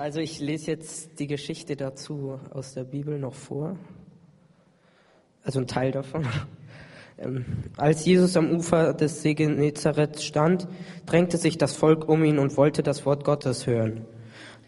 Also 0.00 0.20
ich 0.20 0.40
lese 0.40 0.70
jetzt 0.70 1.18
die 1.18 1.26
Geschichte 1.26 1.76
dazu 1.76 2.40
aus 2.54 2.72
der 2.72 2.84
Bibel 2.84 3.18
noch 3.18 3.34
vor. 3.34 3.76
Also 5.44 5.60
ein 5.60 5.66
Teil 5.66 5.92
davon. 5.92 6.26
Ähm, 7.22 7.44
als 7.76 8.06
Jesus 8.06 8.34
am 8.38 8.50
Ufer 8.50 8.94
des 8.94 9.20
See 9.20 9.34
Genezareth 9.34 10.22
stand, 10.22 10.66
drängte 11.04 11.36
sich 11.36 11.58
das 11.58 11.76
Volk 11.76 12.08
um 12.08 12.24
ihn 12.24 12.38
und 12.38 12.56
wollte 12.56 12.82
das 12.82 13.04
Wort 13.04 13.24
Gottes 13.24 13.66
hören. 13.66 14.06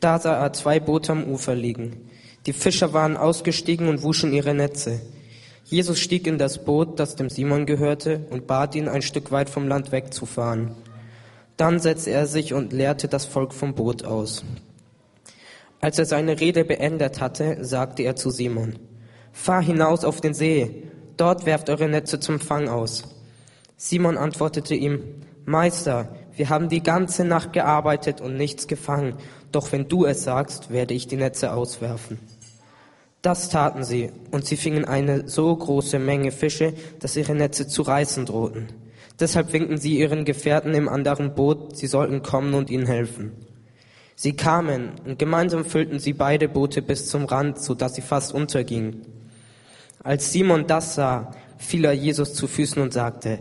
Da 0.01 0.19
sah 0.19 0.35
er 0.35 0.53
zwei 0.53 0.79
Boote 0.79 1.13
am 1.13 1.25
Ufer 1.25 1.55
liegen. 1.55 2.11
Die 2.45 2.53
Fischer 2.53 2.93
waren 2.93 3.17
ausgestiegen 3.17 3.89
und 3.89 4.03
wuschen 4.03 4.35
ihre 4.35 4.53
Netze. 4.53 5.01
Jesus 5.65 5.99
stieg 5.99 6.27
in 6.27 6.37
das 6.37 6.63
Boot, 6.63 7.01
das 7.01 7.17
dem 7.17 7.31
Simon 7.31 7.65
gehörte, 7.65 8.27
und 8.29 8.47
bat 8.47 8.75
ihn, 8.75 8.87
ein 8.87 9.01
Stück 9.01 9.33
weit 9.33 9.49
vom 9.49 9.67
Land 9.67 9.91
wegzufahren. 9.91 10.75
Dann 11.57 11.79
setzte 11.79 12.11
er 12.11 12.27
sich 12.27 12.53
und 12.53 12.75
leerte 12.75 13.09
das 13.09 13.25
Volk 13.25 13.55
vom 13.55 13.75
Boot 13.75 14.05
aus. 14.05 14.45
Als 15.83 15.99
er 15.99 16.05
seine 16.05 16.39
Rede 16.39 16.65
beendet 16.65 17.21
hatte, 17.21 17.65
sagte 17.65 18.05
er 18.05 18.15
zu 18.15 18.31
Simon, 18.31 18.79
Fahr 19.33 19.61
hinaus 19.61 20.05
auf 20.05 20.21
den 20.21 20.33
See, 20.33 20.85
dort 21.17 21.45
werft 21.45 21.69
eure 21.71 21.89
Netze 21.89 22.21
zum 22.21 22.39
Fang 22.39 22.69
aus. 22.69 23.03
Simon 23.77 24.17
antwortete 24.17 24.77
ihm, 24.77 25.01
Meister, 25.45 26.15
wir 26.37 26.51
haben 26.51 26.69
die 26.69 26.85
ganze 26.85 27.25
Nacht 27.25 27.53
gearbeitet 27.53 28.21
und 28.21 28.37
nichts 28.37 28.69
gefangen, 28.69 29.15
doch 29.51 29.73
wenn 29.73 29.89
du 29.89 30.07
es 30.07 30.23
sagst, 30.23 30.71
werde 30.71 30.95
ich 30.95 31.09
die 31.09 31.17
Netze 31.17 31.53
auswerfen. 31.53 32.21
Das 33.21 33.49
taten 33.49 33.83
sie, 33.83 34.13
und 34.31 34.47
sie 34.47 34.57
fingen 34.57 34.85
eine 34.85 35.29
so 35.29 35.57
große 35.57 35.99
Menge 35.99 36.31
Fische, 36.31 36.75
dass 37.01 37.17
ihre 37.17 37.35
Netze 37.35 37.67
zu 37.67 37.83
reißen 37.83 38.25
drohten. 38.25 38.69
Deshalb 39.19 39.53
winkten 39.53 39.79
sie 39.79 39.99
ihren 39.99 40.25
Gefährten 40.25 40.75
im 40.75 40.89
anderen 40.89 41.35
Boot, 41.35 41.77
sie 41.77 41.89
sollten 41.89 42.23
kommen 42.23 42.55
und 42.55 42.71
ihnen 42.71 42.87
helfen. 42.87 43.33
Sie 44.23 44.35
kamen 44.35 44.93
und 45.05 45.19
gemeinsam 45.19 45.65
füllten 45.65 45.99
sie 45.99 46.13
beide 46.13 46.49
Boote 46.49 46.81
bis 46.81 47.09
zum 47.09 47.25
Rand, 47.25 47.59
so 47.59 47.75
dass 47.75 47.97
sie 47.97 48.03
fast 48.03 48.33
untergingen. 48.33 49.05
Als 50.01 50.31
Simon 50.31 50.69
das 50.69 50.95
sah, 50.95 51.33
fiel 51.59 51.85
er 51.85 51.93
Jesus 51.93 52.33
zu 52.33 52.47
Füßen 52.47 52.81
und 52.81 52.93
sagte, 52.93 53.41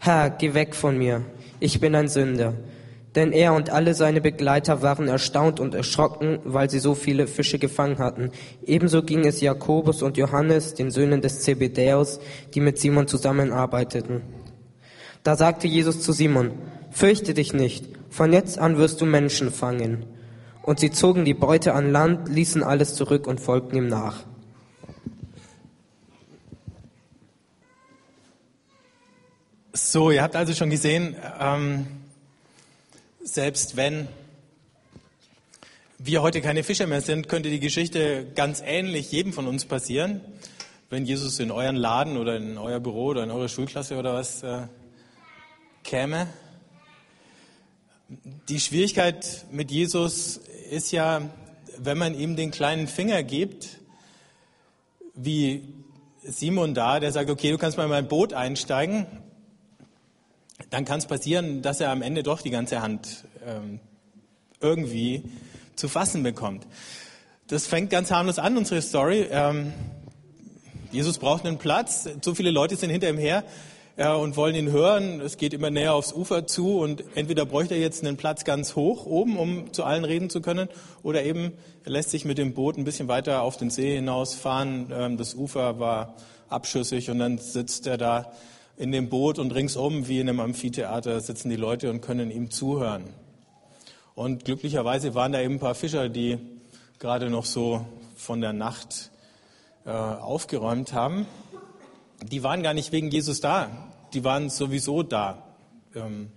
Herr, 0.00 0.30
geh 0.30 0.54
weg 0.54 0.74
von 0.74 0.96
mir, 0.96 1.20
ich 1.60 1.80
bin 1.80 1.94
ein 1.94 2.08
Sünder. 2.08 2.54
Denn 3.14 3.32
er 3.32 3.52
und 3.52 3.68
alle 3.68 3.92
seine 3.92 4.22
Begleiter 4.22 4.80
waren 4.80 5.06
erstaunt 5.06 5.60
und 5.60 5.74
erschrocken, 5.74 6.38
weil 6.44 6.70
sie 6.70 6.78
so 6.78 6.94
viele 6.94 7.26
Fische 7.26 7.58
gefangen 7.58 7.98
hatten. 7.98 8.30
Ebenso 8.64 9.02
ging 9.02 9.26
es 9.26 9.42
Jakobus 9.42 10.00
und 10.00 10.16
Johannes, 10.16 10.72
den 10.72 10.90
Söhnen 10.90 11.20
des 11.20 11.42
Zebedäus, 11.42 12.20
die 12.54 12.60
mit 12.60 12.78
Simon 12.78 13.06
zusammenarbeiteten. 13.06 14.22
Da 15.24 15.36
sagte 15.36 15.68
Jesus 15.68 16.00
zu 16.00 16.12
Simon, 16.12 16.52
Fürchte 16.90 17.34
dich 17.34 17.52
nicht, 17.52 17.84
von 18.08 18.32
jetzt 18.32 18.58
an 18.58 18.78
wirst 18.78 19.02
du 19.02 19.04
Menschen 19.04 19.50
fangen. 19.50 20.06
Und 20.62 20.78
sie 20.80 20.90
zogen 20.90 21.24
die 21.24 21.34
Beute 21.34 21.74
an 21.74 21.90
Land, 21.90 22.28
ließen 22.28 22.62
alles 22.62 22.94
zurück 22.94 23.26
und 23.26 23.40
folgten 23.40 23.76
ihm 23.76 23.88
nach. 23.88 24.24
So, 29.72 30.10
ihr 30.10 30.22
habt 30.22 30.36
also 30.36 30.52
schon 30.54 30.70
gesehen, 30.70 31.16
ähm, 31.40 31.86
selbst 33.24 33.76
wenn 33.76 34.06
wir 35.98 36.20
heute 36.20 36.40
keine 36.40 36.62
Fischer 36.62 36.86
mehr 36.86 37.00
sind, 37.00 37.28
könnte 37.28 37.48
die 37.48 37.60
Geschichte 37.60 38.26
ganz 38.34 38.62
ähnlich 38.64 39.10
jedem 39.12 39.32
von 39.32 39.46
uns 39.46 39.64
passieren, 39.64 40.20
wenn 40.90 41.06
Jesus 41.06 41.38
in 41.38 41.50
euren 41.50 41.76
Laden 41.76 42.16
oder 42.16 42.36
in 42.36 42.58
euer 42.58 42.80
Büro 42.80 43.06
oder 43.06 43.22
in 43.22 43.30
eure 43.30 43.48
Schulklasse 43.48 43.96
oder 43.96 44.14
was 44.14 44.42
äh, 44.42 44.66
käme. 45.84 46.26
Die 48.48 48.60
Schwierigkeit 48.60 49.46
mit 49.50 49.70
Jesus 49.70 50.41
ist 50.72 50.90
ja, 50.90 51.20
wenn 51.76 51.98
man 51.98 52.18
ihm 52.18 52.34
den 52.34 52.50
kleinen 52.50 52.88
Finger 52.88 53.22
gibt, 53.22 53.78
wie 55.14 55.62
Simon 56.22 56.72
da, 56.72 56.98
der 56.98 57.12
sagt, 57.12 57.28
okay, 57.28 57.50
du 57.50 57.58
kannst 57.58 57.76
mal 57.76 57.84
in 57.84 57.90
mein 57.90 58.08
Boot 58.08 58.32
einsteigen, 58.32 59.06
dann 60.70 60.86
kann 60.86 60.98
es 60.98 61.06
passieren, 61.06 61.60
dass 61.60 61.80
er 61.80 61.90
am 61.90 62.00
Ende 62.00 62.22
doch 62.22 62.40
die 62.40 62.48
ganze 62.48 62.80
Hand 62.80 63.24
ähm, 63.46 63.80
irgendwie 64.60 65.24
zu 65.76 65.88
fassen 65.88 66.22
bekommt. 66.22 66.66
Das 67.48 67.66
fängt 67.66 67.90
ganz 67.90 68.10
harmlos 68.10 68.38
an, 68.38 68.56
unsere 68.56 68.80
Story. 68.80 69.26
Ähm, 69.30 69.74
Jesus 70.90 71.18
braucht 71.18 71.44
einen 71.44 71.58
Platz, 71.58 72.08
so 72.22 72.34
viele 72.34 72.50
Leute 72.50 72.76
sind 72.76 72.88
hinter 72.88 73.10
ihm 73.10 73.18
her 73.18 73.44
ja, 73.96 74.14
und 74.14 74.36
wollen 74.36 74.54
ihn 74.54 74.70
hören. 74.70 75.20
Es 75.20 75.36
geht 75.36 75.52
immer 75.52 75.70
näher 75.70 75.94
aufs 75.94 76.12
Ufer 76.12 76.46
zu 76.46 76.78
und 76.78 77.04
entweder 77.14 77.44
bräuchte 77.44 77.74
er 77.74 77.80
jetzt 77.80 78.02
einen 78.02 78.16
Platz 78.16 78.44
ganz 78.44 78.74
hoch 78.74 79.06
oben, 79.06 79.36
um 79.36 79.72
zu 79.72 79.84
allen 79.84 80.04
reden 80.04 80.30
zu 80.30 80.40
können, 80.40 80.68
oder 81.02 81.22
eben 81.24 81.52
lässt 81.84 82.10
sich 82.10 82.24
mit 82.24 82.38
dem 82.38 82.54
Boot 82.54 82.78
ein 82.78 82.84
bisschen 82.84 83.08
weiter 83.08 83.42
auf 83.42 83.56
den 83.56 83.70
See 83.70 83.94
hinausfahren. 83.94 84.90
Ähm, 84.92 85.16
das 85.16 85.34
Ufer 85.34 85.78
war 85.78 86.14
abschüssig 86.48 87.10
und 87.10 87.18
dann 87.18 87.38
sitzt 87.38 87.86
er 87.86 87.98
da 87.98 88.32
in 88.76 88.92
dem 88.92 89.08
Boot 89.08 89.38
und 89.38 89.54
ringsum, 89.54 90.08
wie 90.08 90.20
in 90.20 90.28
einem 90.28 90.40
Amphitheater, 90.40 91.20
sitzen 91.20 91.50
die 91.50 91.56
Leute 91.56 91.90
und 91.90 92.00
können 92.00 92.30
ihm 92.30 92.50
zuhören. 92.50 93.04
Und 94.14 94.44
glücklicherweise 94.44 95.14
waren 95.14 95.32
da 95.32 95.40
eben 95.40 95.54
ein 95.54 95.60
paar 95.60 95.74
Fischer, 95.74 96.08
die 96.08 96.38
gerade 96.98 97.30
noch 97.30 97.44
so 97.44 97.84
von 98.16 98.40
der 98.40 98.52
Nacht 98.52 99.10
äh, 99.84 99.90
aufgeräumt 99.90 100.92
haben 100.92 101.26
die 102.30 102.42
waren 102.42 102.62
gar 102.62 102.74
nicht 102.74 102.92
wegen 102.92 103.10
Jesus 103.10 103.40
da, 103.40 103.70
die 104.14 104.24
waren 104.24 104.50
sowieso 104.50 105.02
da. 105.02 105.42
Ähm, 105.94 106.30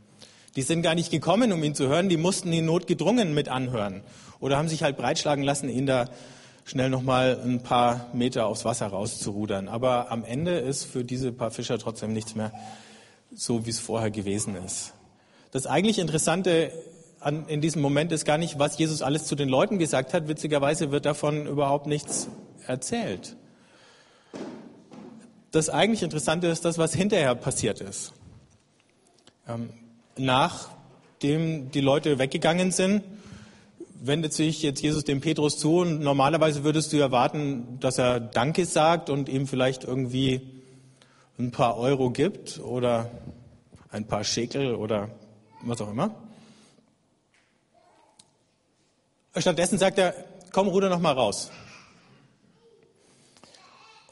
die 0.55 0.61
sind 0.61 0.81
gar 0.81 0.95
nicht 0.95 1.11
gekommen, 1.11 1.51
um 1.51 1.63
ihn 1.63 1.75
zu 1.75 1.87
hören, 1.87 2.07
die 2.07 2.17
mussten 2.17 2.51
ihn 2.53 2.65
notgedrungen 2.65 3.33
mit 3.33 3.49
anhören 3.49 4.01
oder 4.39 4.57
haben 4.57 4.69
sich 4.69 4.83
halt 4.83 4.95
breitschlagen 4.97 5.43
lassen, 5.43 5.69
ihn 5.69 5.85
da 5.85 6.09
schnell 6.63 6.89
nochmal 6.89 7.39
ein 7.43 7.61
paar 7.61 8.07
Meter 8.13 8.47
aufs 8.47 8.65
Wasser 8.65 8.87
rauszurudern. 8.87 9.67
Aber 9.67 10.11
am 10.11 10.23
Ende 10.23 10.57
ist 10.57 10.85
für 10.85 11.03
diese 11.03 11.31
paar 11.31 11.51
Fischer 11.51 11.77
trotzdem 11.77 12.13
nichts 12.13 12.35
mehr 12.35 12.51
so, 13.33 13.65
wie 13.65 13.69
es 13.69 13.79
vorher 13.79 14.11
gewesen 14.11 14.55
ist. 14.55 14.93
Das 15.51 15.67
eigentlich 15.67 15.99
Interessante 15.99 16.71
an, 17.19 17.47
in 17.47 17.61
diesem 17.61 17.81
Moment 17.81 18.11
ist 18.11 18.25
gar 18.25 18.37
nicht, 18.37 18.59
was 18.59 18.77
Jesus 18.77 19.01
alles 19.01 19.25
zu 19.25 19.35
den 19.35 19.49
Leuten 19.49 19.79
gesagt 19.79 20.13
hat. 20.13 20.27
Witzigerweise 20.27 20.91
wird 20.91 21.05
davon 21.05 21.47
überhaupt 21.47 21.87
nichts 21.87 22.27
erzählt. 22.67 23.35
Das 25.55 25.69
eigentlich 25.69 26.03
Interessante 26.03 26.47
ist 26.47 26.65
das, 26.65 26.77
was 26.77 26.93
hinterher 26.93 27.33
passiert 27.33 27.79
ist. 27.79 28.11
Ähm, 29.47 29.69
nachdem 30.17 31.71
die 31.71 31.79
Leute 31.79 32.19
weggegangen 32.19 32.71
sind, 32.71 33.05
wendet 34.01 34.33
sich 34.33 34.61
jetzt 34.63 34.81
Jesus 34.81 35.05
dem 35.05 35.21
Petrus 35.21 35.57
zu 35.57 35.77
und 35.77 36.01
normalerweise 36.01 36.65
würdest 36.65 36.91
du 36.91 36.97
erwarten, 36.97 37.79
dass 37.79 37.97
er 37.97 38.19
Danke 38.19 38.65
sagt 38.65 39.09
und 39.09 39.29
ihm 39.29 39.47
vielleicht 39.47 39.85
irgendwie 39.85 40.41
ein 41.39 41.51
paar 41.51 41.77
Euro 41.77 42.09
gibt 42.09 42.59
oder 42.59 43.09
ein 43.91 44.05
paar 44.07 44.25
Schekel 44.25 44.75
oder 44.75 45.07
was 45.61 45.79
auch 45.79 45.89
immer. 45.89 46.13
Stattdessen 49.37 49.77
sagt 49.77 49.99
er, 49.99 50.15
komm, 50.51 50.67
ruder 50.67 50.89
noch 50.89 50.99
mal 50.99 51.13
raus. 51.13 51.49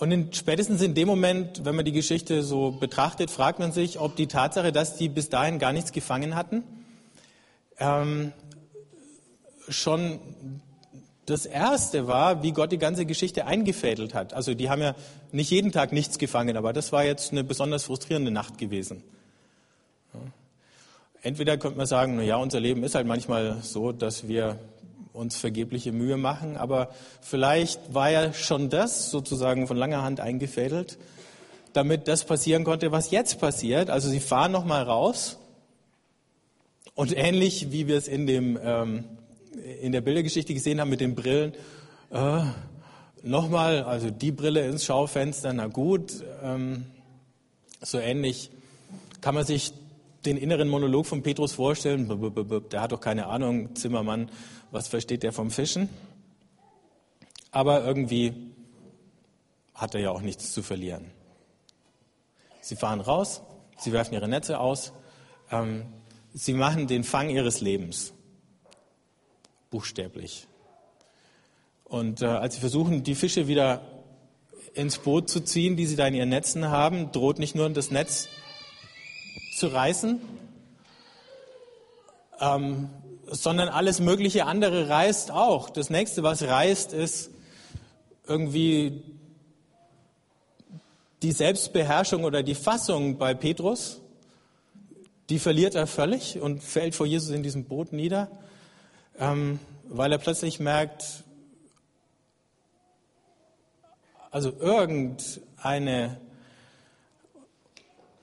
Und 0.03 0.11
in, 0.11 0.33
spätestens 0.33 0.81
in 0.81 0.95
dem 0.95 1.07
Moment, 1.07 1.63
wenn 1.63 1.77
man 1.77 1.85
die 1.85 1.93
Geschichte 1.93 2.43
so 2.43 2.71
betrachtet, 2.71 3.31
fragt 3.31 3.59
man 3.59 3.71
sich, 3.71 4.01
ob 4.01 4.17
die 4.17 4.27
Tatsache, 4.27 4.73
dass 4.73 4.97
die 4.97 5.07
bis 5.07 5.29
dahin 5.29 5.59
gar 5.59 5.71
nichts 5.71 5.93
gefangen 5.93 6.35
hatten, 6.35 6.61
ähm, 7.79 8.33
schon 9.69 10.19
das 11.25 11.45
Erste 11.45 12.05
war, 12.05 12.43
wie 12.43 12.51
Gott 12.51 12.73
die 12.73 12.79
ganze 12.79 13.05
Geschichte 13.05 13.45
eingefädelt 13.45 14.13
hat. 14.13 14.33
Also 14.33 14.53
die 14.53 14.69
haben 14.69 14.81
ja 14.81 14.93
nicht 15.31 15.51
jeden 15.51 15.71
Tag 15.71 15.93
nichts 15.93 16.17
gefangen, 16.17 16.57
aber 16.57 16.73
das 16.73 16.91
war 16.91 17.05
jetzt 17.05 17.31
eine 17.31 17.45
besonders 17.45 17.85
frustrierende 17.85 18.29
Nacht 18.29 18.57
gewesen. 18.57 19.05
Entweder 21.21 21.57
könnte 21.57 21.77
man 21.77 21.87
sagen, 21.87 22.17
na 22.17 22.23
ja, 22.23 22.35
unser 22.35 22.59
Leben 22.59 22.83
ist 22.83 22.95
halt 22.95 23.07
manchmal 23.07 23.59
so, 23.61 23.93
dass 23.93 24.27
wir 24.27 24.59
uns 25.13 25.37
vergebliche 25.37 25.91
Mühe 25.91 26.17
machen, 26.17 26.57
aber 26.57 26.89
vielleicht 27.21 27.93
war 27.93 28.09
ja 28.09 28.33
schon 28.33 28.69
das 28.69 29.11
sozusagen 29.11 29.67
von 29.67 29.77
langer 29.77 30.01
Hand 30.01 30.19
eingefädelt, 30.19 30.97
damit 31.73 32.07
das 32.07 32.25
passieren 32.25 32.63
konnte, 32.63 32.91
was 32.91 33.11
jetzt 33.11 33.39
passiert. 33.39 33.89
Also 33.89 34.09
sie 34.09 34.19
fahren 34.19 34.51
noch 34.51 34.65
mal 34.65 34.83
raus 34.83 35.37
und 36.95 37.15
ähnlich 37.15 37.71
wie 37.71 37.87
wir 37.87 37.97
es 37.97 38.07
in 38.07 38.27
dem 38.27 38.59
ähm, 38.61 39.05
in 39.81 39.91
der 39.91 40.01
Bildergeschichte 40.01 40.53
gesehen 40.53 40.81
haben 40.81 40.89
mit 40.89 40.99
den 41.01 41.15
Brillen, 41.15 41.53
äh, 42.11 42.43
nochmal, 43.21 43.83
also 43.83 44.09
die 44.09 44.31
Brille 44.31 44.67
ins 44.67 44.85
Schaufenster, 44.85 45.53
na 45.53 45.67
gut, 45.67 46.23
ähm, 46.43 46.85
so 47.81 47.99
ähnlich 47.99 48.51
kann 49.21 49.35
man 49.35 49.45
sich 49.45 49.73
den 50.25 50.37
inneren 50.37 50.69
Monolog 50.69 51.05
von 51.05 51.21
Petrus 51.21 51.53
vorstellen. 51.53 52.07
Der 52.71 52.81
hat 52.81 52.91
doch 52.91 53.01
keine 53.01 53.27
Ahnung, 53.27 53.75
Zimmermann, 53.75 54.29
was 54.71 54.87
versteht 54.87 55.23
der 55.23 55.33
vom 55.33 55.51
Fischen? 55.51 55.89
Aber 57.51 57.85
irgendwie 57.85 58.33
hat 59.75 59.95
er 59.95 60.01
ja 60.01 60.11
auch 60.11 60.21
nichts 60.21 60.53
zu 60.53 60.63
verlieren. 60.63 61.11
Sie 62.61 62.75
fahren 62.75 63.01
raus, 63.01 63.41
sie 63.77 63.91
werfen 63.91 64.13
ihre 64.13 64.27
Netze 64.27 64.59
aus, 64.59 64.93
ähm, 65.51 65.85
sie 66.33 66.53
machen 66.53 66.87
den 66.87 67.03
Fang 67.03 67.29
ihres 67.29 67.61
Lebens. 67.61 68.13
Buchstäblich. 69.69 70.47
Und 71.83 72.21
äh, 72.21 72.25
als 72.25 72.55
sie 72.55 72.61
versuchen, 72.61 73.03
die 73.03 73.15
Fische 73.15 73.47
wieder 73.47 73.81
ins 74.73 74.97
Boot 74.97 75.29
zu 75.29 75.41
ziehen, 75.41 75.75
die 75.75 75.85
sie 75.85 75.95
da 75.95 76.07
in 76.07 76.15
ihren 76.15 76.29
Netzen 76.29 76.69
haben, 76.69 77.11
droht 77.11 77.37
nicht 77.37 77.53
nur 77.53 77.69
das 77.69 77.91
Netz 77.91 78.29
zu 79.55 79.67
reißen, 79.67 80.21
ähm, 82.39 82.89
sondern 83.27 83.69
alles 83.69 83.99
mögliche 83.99 84.45
andere 84.45 84.89
reißt 84.89 85.31
auch. 85.31 85.69
Das 85.69 85.89
nächste, 85.89 86.23
was 86.23 86.43
reißt, 86.43 86.93
ist 86.93 87.31
irgendwie 88.27 89.03
die 91.21 91.31
Selbstbeherrschung 91.31 92.23
oder 92.23 92.43
die 92.43 92.55
Fassung 92.55 93.17
bei 93.17 93.33
Petrus. 93.33 94.01
Die 95.29 95.39
verliert 95.39 95.73
er 95.75 95.87
völlig 95.87 96.39
und 96.39 96.61
fällt 96.61 96.95
vor 96.95 97.05
Jesus 97.05 97.29
in 97.29 97.43
diesem 97.43 97.63
Boot 97.65 97.93
nieder, 97.93 98.29
ähm, 99.17 99.59
weil 99.85 100.11
er 100.11 100.17
plötzlich 100.17 100.59
merkt, 100.59 101.23
also 104.31 104.51
irgendeine 104.59 106.19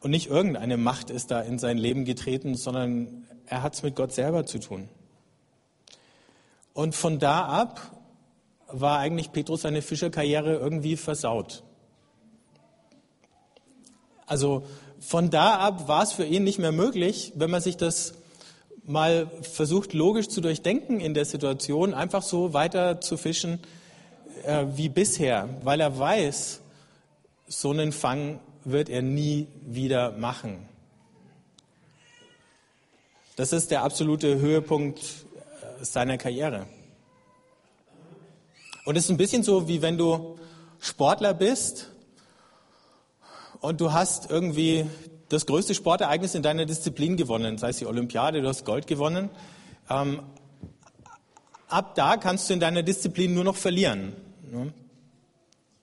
und 0.00 0.10
nicht 0.10 0.28
irgendeine 0.28 0.76
Macht 0.76 1.10
ist 1.10 1.30
da 1.30 1.40
in 1.40 1.58
sein 1.58 1.78
Leben 1.78 2.04
getreten, 2.04 2.54
sondern 2.54 3.26
er 3.46 3.62
hat 3.62 3.74
es 3.74 3.82
mit 3.82 3.96
Gott 3.96 4.12
selber 4.12 4.46
zu 4.46 4.58
tun. 4.58 4.88
Und 6.72 6.94
von 6.94 7.18
da 7.18 7.46
ab 7.46 7.80
war 8.68 8.98
eigentlich 8.98 9.32
Petrus 9.32 9.62
seine 9.62 9.82
Fischerkarriere 9.82 10.54
irgendwie 10.54 10.96
versaut. 10.96 11.64
Also 14.26 14.62
von 15.00 15.30
da 15.30 15.56
ab 15.56 15.88
war 15.88 16.02
es 16.02 16.12
für 16.12 16.24
ihn 16.24 16.44
nicht 16.44 16.58
mehr 16.58 16.72
möglich, 16.72 17.32
wenn 17.34 17.50
man 17.50 17.60
sich 17.60 17.76
das 17.76 18.14
mal 18.84 19.28
versucht 19.42 19.92
logisch 19.92 20.28
zu 20.28 20.40
durchdenken 20.40 21.00
in 21.00 21.14
der 21.14 21.24
Situation, 21.24 21.94
einfach 21.94 22.22
so 22.22 22.52
weiter 22.52 23.00
zu 23.00 23.16
fischen 23.16 23.60
äh, 24.44 24.66
wie 24.74 24.88
bisher, 24.88 25.48
weil 25.62 25.80
er 25.80 25.98
weiß, 25.98 26.60
so 27.46 27.70
einen 27.70 27.92
Fang 27.92 28.38
wird 28.64 28.88
er 28.88 29.02
nie 29.02 29.46
wieder 29.62 30.12
machen. 30.12 30.68
Das 33.36 33.52
ist 33.52 33.70
der 33.70 33.82
absolute 33.82 34.38
Höhepunkt 34.38 35.00
äh, 35.00 35.84
seiner 35.84 36.18
Karriere. 36.18 36.66
Und 38.84 38.96
es 38.96 39.04
ist 39.04 39.10
ein 39.10 39.16
bisschen 39.16 39.42
so, 39.42 39.68
wie 39.68 39.82
wenn 39.82 39.96
du 39.96 40.38
Sportler 40.78 41.34
bist 41.34 41.90
und 43.60 43.80
du 43.80 43.92
hast 43.92 44.30
irgendwie 44.30 44.86
das 45.28 45.46
größte 45.46 45.74
Sportereignis 45.74 46.34
in 46.34 46.42
deiner 46.42 46.66
Disziplin 46.66 47.16
gewonnen, 47.16 47.56
sei 47.56 47.70
es 47.70 47.78
die 47.78 47.86
Olympiade, 47.86 48.42
du 48.42 48.48
hast 48.48 48.64
Gold 48.64 48.86
gewonnen. 48.86 49.30
Ähm, 49.88 50.22
ab 51.68 51.94
da 51.94 52.16
kannst 52.16 52.50
du 52.50 52.54
in 52.54 52.60
deiner 52.60 52.82
Disziplin 52.82 53.32
nur 53.32 53.44
noch 53.44 53.56
verlieren. 53.56 54.12
Ne? 54.50 54.72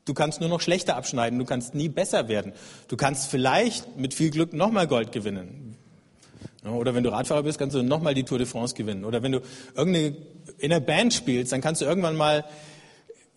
Du 0.08 0.14
kannst 0.14 0.40
nur 0.40 0.50
noch 0.50 0.62
schlechter 0.62 0.96
abschneiden, 0.96 1.38
du 1.38 1.44
kannst 1.44 1.76
nie 1.76 1.90
besser 1.90 2.30
werden. 2.30 2.54
Du 2.88 2.96
kannst 2.96 3.30
vielleicht 3.30 3.98
mit 3.98 4.14
viel 4.14 4.32
Glück 4.32 4.54
nochmal 4.54 4.88
Gold 4.88 5.12
gewinnen. 5.12 5.76
Oder 6.64 6.96
wenn 6.96 7.04
du 7.04 7.10
Radfahrer 7.10 7.44
bist, 7.44 7.60
kannst 7.60 7.76
du 7.76 7.84
nochmal 7.84 8.14
die 8.14 8.24
Tour 8.24 8.38
de 8.38 8.48
France 8.48 8.74
gewinnen. 8.74 9.04
Oder 9.04 9.22
wenn 9.22 9.34
du 9.34 9.42
irgendeine, 9.76 10.16
in 10.60 10.72
einer 10.72 10.80
Band 10.80 11.14
spielst, 11.14 11.52
dann 11.52 11.60
kannst 11.60 11.82
du 11.82 11.86
irgendwann 11.86 12.16
mal 12.16 12.46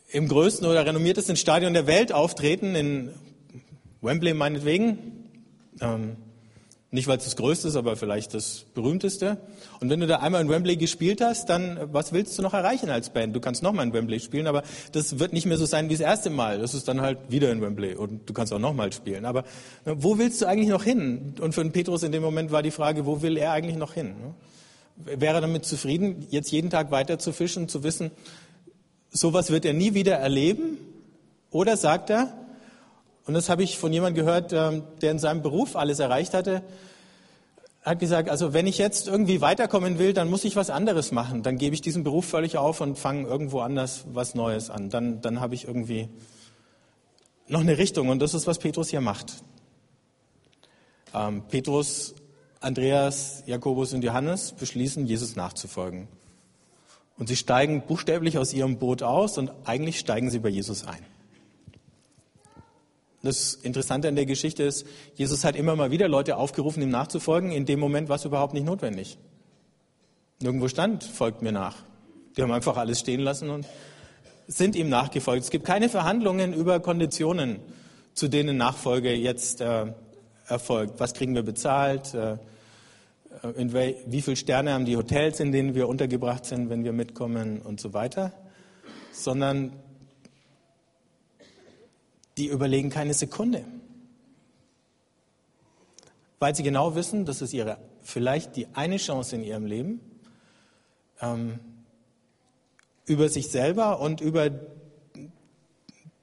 im 0.08 0.28
größten 0.28 0.67
oder 0.67 0.87
renommiertesten 0.87 1.34
Stadion 1.37 1.75
der 1.75 1.88
Welt 1.88 2.12
auftreten, 2.12 2.76
in 2.76 3.11
Wembley 4.00 4.32
meinetwegen. 4.32 5.28
Ähm, 5.81 6.16
nicht, 6.92 7.06
weil 7.06 7.19
es 7.19 7.25
das 7.25 7.37
Größte 7.37 7.69
ist, 7.69 7.76
aber 7.76 7.94
vielleicht 7.94 8.34
das 8.34 8.64
Berühmteste. 8.75 9.37
Und 9.78 9.90
wenn 9.90 10.00
du 10.00 10.08
da 10.08 10.16
einmal 10.16 10.40
in 10.40 10.48
Wembley 10.48 10.76
gespielt 10.76 11.20
hast, 11.20 11.48
dann 11.48 11.78
was 11.92 12.12
willst 12.12 12.37
du 12.37 12.42
noch 12.42 12.52
erreichen 12.52 12.90
als 12.90 13.10
Band? 13.10 13.34
Du 13.34 13.38
kannst 13.38 13.62
nochmal 13.62 13.87
in 13.87 13.92
Wembley 13.92 14.19
spielen, 14.19 14.48
aber 14.48 14.64
das 14.90 15.20
wird 15.20 15.32
nicht 15.32 15.46
mehr 15.46 15.56
so 15.56 15.66
sein 15.66 15.88
wie 15.88 15.94
das 15.94 16.00
erste 16.00 16.31
Mal. 16.31 16.58
Das 16.58 16.75
ist 16.75 16.88
dann 16.88 17.00
halt 17.00 17.19
wieder 17.28 17.52
in 17.52 17.62
Wembley 17.62 17.94
und 17.94 18.28
du 18.28 18.32
kannst 18.32 18.52
auch 18.52 18.58
nochmal 18.58 18.92
spielen. 18.92 19.25
Aber 19.25 19.44
äh, 19.84 19.94
wo 19.94 20.19
willst 20.19 20.42
du 20.42 20.46
eigentlich 20.46 20.69
noch 20.69 20.82
hin? 20.82 21.34
Und 21.40 21.54
für 21.54 21.62
den 21.62 21.70
Petrus 21.70 22.02
in 22.02 22.10
dem 22.10 22.22
Moment 22.22 22.50
war 22.50 22.62
die 22.62 22.72
Frage, 22.72 23.06
wo 23.06 23.22
will 23.22 23.37
er 23.37 23.52
eigentlich 23.52 23.76
noch 23.76 23.92
hin? 23.92 24.08
Ne? 24.20 24.34
Wäre 25.16 25.37
er 25.37 25.40
damit 25.40 25.64
zufrieden, 25.64 26.26
jetzt 26.31 26.50
jeden 26.50 26.70
Tag 26.70 26.90
weiter 26.90 27.20
zu 27.20 27.32
fischen, 27.32 27.69
zu 27.69 27.84
wissen, 27.84 28.10
sowas 29.10 29.50
wird 29.50 29.64
er 29.64 29.75
nie 29.75 29.94
wieder 29.94 30.16
erleben? 30.16 30.76
Oder 31.52 31.76
sagt 31.76 32.10
er, 32.10 32.32
und 33.26 33.34
das 33.34 33.49
habe 33.49 33.62
ich 33.62 33.78
von 33.78 33.93
jemandem 33.93 34.25
gehört, 34.25 34.52
ähm, 34.52 34.82
der 35.02 35.12
in 35.12 35.19
seinem 35.19 35.43
Beruf 35.43 35.76
alles 35.76 35.99
erreicht 35.99 36.34
hatte, 36.34 36.62
hat 37.82 37.99
gesagt, 37.99 38.28
also 38.28 38.52
wenn 38.52 38.67
ich 38.67 38.78
jetzt 38.78 39.08
irgendwie 39.08 39.40
weiterkommen 39.40 39.99
will, 39.99 40.12
dann 40.12 40.28
muss 40.28 40.44
ich 40.44 40.56
was 40.56 40.69
anderes 40.69 41.12
machen. 41.12 41.43
Dann 41.43 41.56
gebe 41.56 41.75
ich 41.75 41.81
diesen 41.81 42.05
Beruf 42.05 42.26
völlig 42.26 42.58
auf 42.58 42.81
und 42.81 42.99
fange 42.99 43.26
irgendwo 43.26 43.61
anders 43.61 44.05
was 44.12 44.34
Neues 44.34 44.69
an. 44.69 44.90
Dann, 44.90 45.20
dann 45.22 45.40
habe 45.40 45.55
ich 45.55 45.67
irgendwie 45.67 46.08
noch 47.49 47.61
eine 47.61 47.78
Richtung. 47.78 48.11
Und 48.11 48.20
das 48.20 48.34
ist, 48.34 48.46
was 48.46 48.58
Petrus 48.58 48.90
hier 48.90 49.00
macht. 49.00 49.32
Ähm, 51.14 51.43
Petrus, 51.49 52.14
Andreas, 52.61 53.43
Jakobus 53.46 53.94
und 53.94 54.05
Johannes 54.05 54.52
beschließen, 54.52 55.06
Jesus 55.06 55.34
nachzufolgen. 55.34 56.08
Und 57.19 57.28
sie 57.28 57.37
steigen 57.37 57.82
buchstäblich 57.82 58.38
aus 58.38 58.52
ihrem 58.52 58.78
Boot 58.78 59.02
aus 59.02 59.38
und 59.38 59.52
eigentlich 59.64 59.99
steigen 59.99 60.31
sie 60.31 60.38
bei 60.38 60.49
Jesus 60.49 60.87
ein. 60.87 61.05
Das 63.22 63.55
Interessante 63.55 64.08
an 64.08 64.17
der 64.17 64.25
Geschichte 64.25 64.62
ist, 64.62 64.87
Jesus 65.14 65.44
hat 65.44 65.55
immer 65.55 65.76
mal 65.76 65.90
wieder 65.90 66.08
Leute 66.08 66.37
aufgerufen, 66.37 66.82
ihm 66.82 66.88
nachzufolgen. 66.88 67.52
In 67.52 67.67
dem 67.67 67.78
Moment 67.78 68.08
war 68.08 68.17
es 68.17 68.25
überhaupt 68.25 68.55
nicht 68.55 68.64
notwendig. 68.64 69.19
Nirgendwo 70.40 70.69
stand, 70.69 71.05
folgt 71.05 71.43
mir 71.43 71.52
nach. 71.52 71.76
Die 72.37 72.43
haben 72.43 72.52
einfach 72.52 72.78
alles 72.78 73.00
stehen 73.00 73.20
lassen 73.20 73.50
und 73.50 73.67
sind 74.46 74.75
ihm 74.75 74.88
nachgefolgt. 74.88 75.44
Es 75.44 75.50
gibt 75.50 75.67
keine 75.67 75.90
Verhandlungen 75.90 76.55
über 76.55 76.81
Konditionen, 76.81 77.61
zu 78.14 78.28
denen 78.28 78.56
Nachfolge 78.56 79.12
jetzt 79.12 79.61
äh, 79.61 79.93
erfolgt. 80.46 80.99
Was 80.99 81.12
kriegen 81.12 81.34
wir 81.34 81.43
bezahlt? 81.43 82.14
Äh, 82.14 82.38
we 83.43 83.96
wie 84.06 84.23
viele 84.23 84.37
Sterne 84.37 84.73
haben 84.73 84.87
die 84.87 84.96
Hotels, 84.96 85.40
in 85.40 85.52
denen 85.52 85.75
wir 85.75 85.88
untergebracht 85.88 86.46
sind, 86.46 86.70
wenn 86.70 86.84
wir 86.84 86.93
mitkommen 86.93 87.61
und 87.61 87.81
so 87.81 87.93
weiter? 87.93 88.32
Sondern 89.12 89.73
die 92.40 92.48
überlegen 92.48 92.88
keine 92.88 93.12
Sekunde. 93.14 93.64
Weil 96.38 96.56
sie 96.56 96.62
genau 96.62 96.94
wissen, 96.94 97.26
das 97.26 97.42
ist 97.42 97.52
ihre, 97.52 97.76
vielleicht 98.00 98.56
die 98.56 98.66
eine 98.72 98.96
Chance 98.96 99.37
in 99.37 99.44
ihrem 99.44 99.66
Leben, 99.66 100.00
ähm, 101.20 101.61
über 103.04 103.28
sich 103.28 103.49
selber 103.49 104.00
und 104.00 104.23
über 104.23 104.50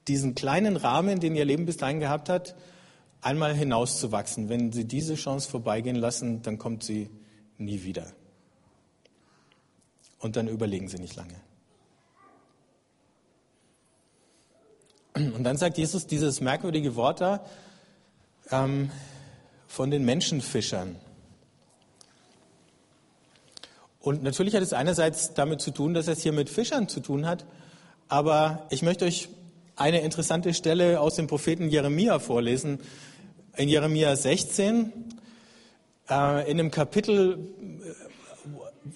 diesen 0.08 0.34
kleinen 0.34 0.76
Rahmen, 0.76 1.20
den 1.20 1.36
ihr 1.36 1.44
Leben 1.44 1.66
bis 1.66 1.76
dahin 1.76 2.00
gehabt 2.00 2.28
hat, 2.28 2.56
einmal 3.20 3.54
hinauszuwachsen. 3.54 4.48
Wenn 4.48 4.72
sie 4.72 4.86
diese 4.86 5.14
Chance 5.14 5.48
vorbeigehen 5.48 5.96
lassen, 5.96 6.42
dann 6.42 6.58
kommt 6.58 6.82
sie 6.82 7.10
nie 7.58 7.84
wieder. 7.84 8.06
Und 10.18 10.34
dann 10.34 10.48
überlegen 10.48 10.88
sie 10.88 10.98
nicht 10.98 11.14
lange. 11.14 11.36
Und 15.38 15.44
dann 15.44 15.56
sagt 15.56 15.78
Jesus 15.78 16.08
dieses 16.08 16.40
merkwürdige 16.40 16.96
Wort 16.96 17.20
da 17.20 17.44
ähm, 18.50 18.90
von 19.68 19.88
den 19.88 20.04
Menschenfischern. 20.04 20.96
Und 24.00 24.24
natürlich 24.24 24.56
hat 24.56 24.64
es 24.64 24.72
einerseits 24.72 25.34
damit 25.34 25.60
zu 25.60 25.70
tun, 25.70 25.94
dass 25.94 26.08
es 26.08 26.22
hier 26.24 26.32
mit 26.32 26.50
Fischern 26.50 26.88
zu 26.88 26.98
tun 26.98 27.24
hat, 27.24 27.46
aber 28.08 28.66
ich 28.70 28.82
möchte 28.82 29.04
euch 29.04 29.28
eine 29.76 30.00
interessante 30.00 30.52
Stelle 30.54 31.00
aus 31.00 31.14
dem 31.14 31.28
Propheten 31.28 31.68
Jeremia 31.68 32.18
vorlesen. 32.18 32.80
In 33.56 33.68
Jeremia 33.68 34.16
16, 34.16 34.92
äh, 36.10 36.50
in 36.50 36.58
einem 36.58 36.72
Kapitel, 36.72 37.38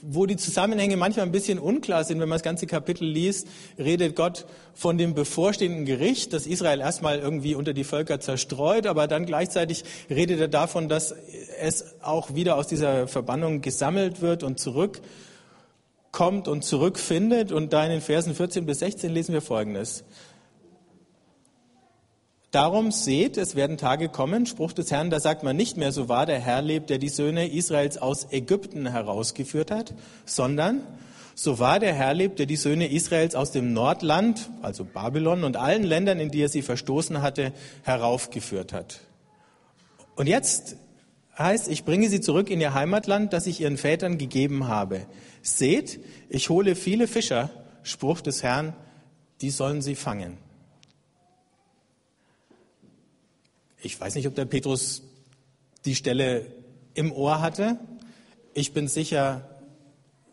wo 0.01 0.27
die 0.27 0.37
Zusammenhänge 0.37 0.97
manchmal 0.97 1.27
ein 1.27 1.33
bisschen 1.33 1.59
unklar 1.59 2.05
sind, 2.05 2.21
wenn 2.21 2.29
man 2.29 2.37
das 2.37 2.43
ganze 2.43 2.67
Kapitel 2.67 3.05
liest, 3.05 3.47
redet 3.79 4.17
Gott 4.17 4.47
von 4.75 4.99
dem 4.99 5.15
bevorstehenden 5.15 5.85
Gericht, 5.85 6.33
das 6.33 6.47
Israel 6.47 6.81
erstmal 6.81 7.19
irgendwie 7.19 7.55
unter 7.55 7.73
die 7.73 7.85
Völker 7.85 8.21
zerstreut, 8.21 8.87
aber 8.87 9.07
dann 9.07 9.27
gleichzeitig 9.27 9.85
redet 10.09 10.41
er 10.41 10.49
davon, 10.49 10.89
dass 10.89 11.15
es 11.61 11.95
auch 12.03 12.35
wieder 12.35 12.57
aus 12.57 12.67
dieser 12.67 13.07
Verbannung 13.07 13.61
gesammelt 13.61 14.21
wird 14.21 14.43
und 14.43 14.59
zurückkommt 14.59 16.49
und 16.49 16.65
zurückfindet. 16.65 17.53
Und 17.53 17.73
da 17.73 17.85
in 17.85 17.91
den 17.91 18.01
Versen 18.01 18.35
14 18.35 18.67
bis 18.67 18.79
16 18.81 19.13
lesen 19.13 19.33
wir 19.33 19.43
Folgendes. 19.43 20.05
Darum 22.53 22.93
seht, 22.93 23.39
es 23.39 23.57
werden 23.57 23.79
Tage 23.79 24.11
kommen, 24.11 24.45
Spruch 24.45 24.75
des 24.75 24.91
Herrn, 24.91 25.09
da 25.09 25.21
sagt 25.21 25.43
man 25.43 25.57
nicht 25.57 25.79
mehr, 25.79 25.91
so 25.91 26.11
wahr 26.11 26.27
der 26.27 26.39
Herr 26.39 26.61
lebt, 26.61 26.91
der 26.91 26.99
die 26.99 27.09
Söhne 27.09 27.51
Israels 27.51 27.97
aus 27.97 28.31
Ägypten 28.31 28.87
herausgeführt 28.87 29.71
hat, 29.71 29.95
sondern 30.27 30.83
so 31.35 31.59
wahr 31.59 31.81
der 31.81 31.95
Herr 31.95 32.13
lebt, 32.13 32.39
der 32.39 32.45
die 32.45 32.57
Söhne 32.57 32.93
Israels 32.93 33.35
aus 33.35 33.53
dem 33.53 33.73
Nordland, 33.73 34.51
also 34.61 34.85
Babylon 34.85 35.45
und 35.45 35.57
allen 35.57 35.83
Ländern, 35.83 36.21
in 36.21 36.31
die 36.31 36.43
er 36.43 36.51
sie 36.51 36.61
verstoßen 36.61 37.23
hatte, 37.23 37.55
heraufgeführt 37.85 38.75
hat. 38.75 39.01
Und 40.15 40.27
jetzt 40.27 40.77
heißt, 41.39 41.69
ich 41.69 41.87
bringe 41.87 42.11
sie 42.11 42.21
zurück 42.21 42.51
in 42.51 42.61
ihr 42.61 42.75
Heimatland, 42.75 43.33
das 43.33 43.47
ich 43.47 43.63
ihren 43.63 43.79
Vätern 43.79 44.19
gegeben 44.19 44.69
habe. 44.69 45.07
Seht, 45.41 46.01
ich 46.29 46.51
hole 46.51 46.75
viele 46.75 47.07
Fischer, 47.07 47.49
Spruch 47.83 48.21
des 48.21 48.43
Herrn, 48.43 48.75
die 49.41 49.49
sollen 49.49 49.81
sie 49.81 49.95
fangen. 49.95 50.37
Ich 53.85 54.01
weiß 54.01 54.15
nicht, 54.15 54.29
ob 54.29 54.37
der 54.37 54.45
Petrus 54.45 55.03
die 55.85 55.97
Stelle 55.97 56.47
im 56.95 57.11
Ohr 57.11 57.41
hatte. 57.41 57.81
Ich 58.55 58.73
bin 58.73 58.87
sicher, 58.87 59.49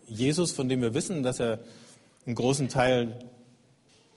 Jesus, 0.06 0.52
von 0.52 0.70
dem 0.70 0.82
wir 0.84 0.94
wissen, 0.94 1.24
dass 1.24 1.40
er 1.40 1.60
einen 2.28 2.36
großen 2.36 2.70
Teil 2.70 3.18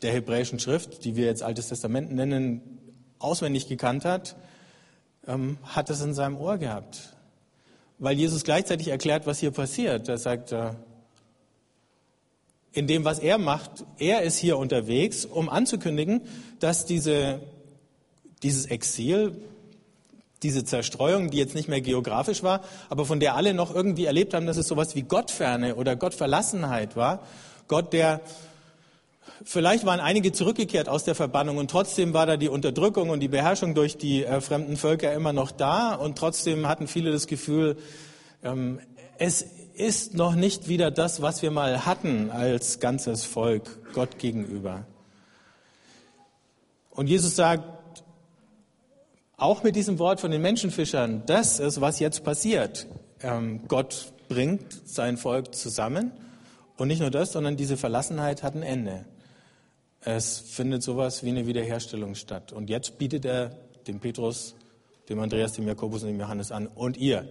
der 0.02 0.12
hebräischen 0.12 0.58
Schrift, 0.58 1.06
die 1.06 1.16
wir 1.16 1.24
jetzt 1.24 1.42
Altes 1.42 1.68
Testament 1.68 2.12
nennen, 2.12 2.60
auswendig 3.18 3.68
gekannt 3.68 4.04
hat, 4.04 4.36
ähm, 5.26 5.56
hat 5.62 5.88
es 5.88 6.02
in 6.02 6.12
seinem 6.12 6.36
Ohr 6.36 6.58
gehabt. 6.58 7.14
Weil 7.98 8.18
Jesus 8.18 8.44
gleichzeitig 8.44 8.88
erklärt, 8.88 9.26
was 9.26 9.38
hier 9.38 9.52
passiert. 9.52 10.10
Er 10.10 10.18
sagt, 10.18 10.52
äh, 10.52 10.72
in 12.72 12.86
dem, 12.86 13.04
was 13.06 13.18
er 13.18 13.38
macht, 13.38 13.84
er 13.98 14.22
ist 14.22 14.36
hier 14.36 14.58
unterwegs, 14.58 15.24
um 15.24 15.48
anzukündigen, 15.48 16.20
dass 16.58 16.84
diese, 16.84 17.40
dieses 18.42 18.66
Exil, 18.66 19.36
diese 20.42 20.64
Zerstreuung, 20.64 21.30
die 21.30 21.38
jetzt 21.38 21.54
nicht 21.54 21.68
mehr 21.68 21.80
geografisch 21.80 22.42
war, 22.42 22.62
aber 22.88 23.04
von 23.04 23.20
der 23.20 23.36
alle 23.36 23.54
noch 23.54 23.74
irgendwie 23.74 24.06
erlebt 24.06 24.34
haben, 24.34 24.46
dass 24.46 24.56
es 24.56 24.66
sowas 24.66 24.94
wie 24.96 25.02
Gottferne 25.02 25.76
oder 25.76 25.96
Gottverlassenheit 25.96 26.96
war. 26.96 27.20
Gott, 27.68 27.92
der 27.92 28.20
Vielleicht 29.44 29.84
waren 29.84 29.98
einige 29.98 30.32
zurückgekehrt 30.32 30.88
aus 30.88 31.04
der 31.04 31.14
Verbannung 31.14 31.56
und 31.56 31.70
trotzdem 31.70 32.12
war 32.12 32.26
da 32.26 32.36
die 32.36 32.48
Unterdrückung 32.48 33.10
und 33.10 33.20
die 33.20 33.28
Beherrschung 33.28 33.74
durch 33.74 33.96
die 33.96 34.24
äh, 34.24 34.40
fremden 34.40 34.76
Völker 34.76 35.12
immer 35.12 35.32
noch 35.32 35.50
da 35.50 35.94
und 35.94 36.16
trotzdem 36.16 36.68
hatten 36.68 36.86
viele 36.86 37.10
das 37.10 37.26
Gefühl, 37.26 37.76
ähm, 38.44 38.78
es 39.18 39.42
ist 39.74 40.14
noch 40.14 40.34
nicht 40.34 40.68
wieder 40.68 40.90
das, 40.90 41.22
was 41.22 41.42
wir 41.42 41.50
mal 41.50 41.86
hatten 41.86 42.30
als 42.30 42.78
ganzes 42.78 43.24
Volk 43.24 43.92
Gott 43.94 44.18
gegenüber. 44.18 44.84
Und 46.90 47.08
Jesus 47.08 47.34
sagt, 47.34 47.64
auch 49.42 49.64
mit 49.64 49.74
diesem 49.74 49.98
Wort 49.98 50.20
von 50.20 50.30
den 50.30 50.40
Menschenfischern, 50.40 51.24
das 51.26 51.58
ist, 51.58 51.80
was 51.80 51.98
jetzt 51.98 52.22
passiert. 52.22 52.86
Ähm, 53.20 53.62
Gott 53.66 54.12
bringt 54.28 54.88
sein 54.88 55.16
Volk 55.16 55.54
zusammen. 55.54 56.12
Und 56.76 56.88
nicht 56.88 57.00
nur 57.00 57.10
das, 57.10 57.32
sondern 57.32 57.56
diese 57.56 57.76
Verlassenheit 57.76 58.42
hat 58.42 58.54
ein 58.54 58.62
Ende. 58.62 59.04
Es 60.00 60.38
findet 60.38 60.82
sowas 60.82 61.24
wie 61.24 61.30
eine 61.30 61.46
Wiederherstellung 61.46 62.14
statt. 62.14 62.52
Und 62.52 62.70
jetzt 62.70 62.98
bietet 62.98 63.24
er 63.24 63.50
dem 63.86 64.00
Petrus, 64.00 64.54
dem 65.08 65.18
Andreas, 65.20 65.52
dem 65.52 65.66
Jakobus 65.66 66.02
und 66.02 66.08
dem 66.08 66.20
Johannes 66.20 66.52
an. 66.52 66.68
Und 66.68 66.96
ihr 66.96 67.28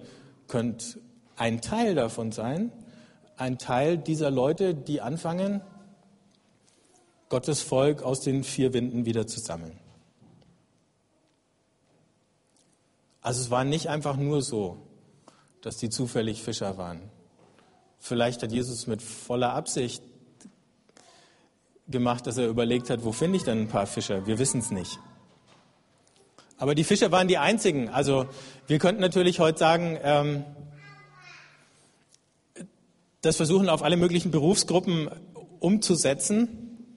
könnt 0.47 0.99
ein 1.37 1.61
Teil 1.61 1.95
davon 1.95 2.31
sein, 2.31 2.71
ein 3.37 3.57
Teil 3.57 3.97
dieser 3.97 4.29
Leute, 4.31 4.75
die 4.75 5.01
anfangen, 5.01 5.61
Gottes 7.29 7.61
Volk 7.61 8.03
aus 8.03 8.19
den 8.19 8.43
vier 8.43 8.73
Winden 8.73 9.05
wieder 9.05 9.27
zu 9.27 9.39
sammeln. 9.39 9.80
Also 13.21 13.41
es 13.41 13.51
war 13.51 13.63
nicht 13.63 13.87
einfach 13.87 14.17
nur 14.17 14.41
so, 14.41 14.77
dass 15.61 15.77
die 15.77 15.89
zufällig 15.89 16.41
Fischer 16.41 16.77
waren. 16.77 17.01
Vielleicht 17.99 18.41
hat 18.41 18.51
Jesus 18.51 18.87
mit 18.87 19.01
voller 19.01 19.53
Absicht 19.53 20.03
gemacht, 21.87 22.25
dass 22.25 22.37
er 22.37 22.47
überlegt 22.47 22.89
hat, 22.89 23.03
wo 23.05 23.11
finde 23.11 23.37
ich 23.37 23.43
denn 23.43 23.61
ein 23.61 23.67
paar 23.67 23.85
Fischer? 23.85 24.25
Wir 24.25 24.39
wissen 24.39 24.59
es 24.59 24.71
nicht. 24.71 24.99
Aber 26.57 26.73
die 26.73 26.83
Fischer 26.83 27.11
waren 27.11 27.27
die 27.27 27.37
einzigen. 27.37 27.89
Also 27.89 28.27
wir 28.67 28.79
könnten 28.79 29.01
natürlich 29.01 29.39
heute 29.39 29.59
sagen, 29.59 29.99
ähm, 30.03 30.45
das 33.21 33.35
versuchen 33.35 33.69
auf 33.69 33.83
alle 33.83 33.97
möglichen 33.97 34.31
Berufsgruppen 34.31 35.09
umzusetzen 35.59 36.87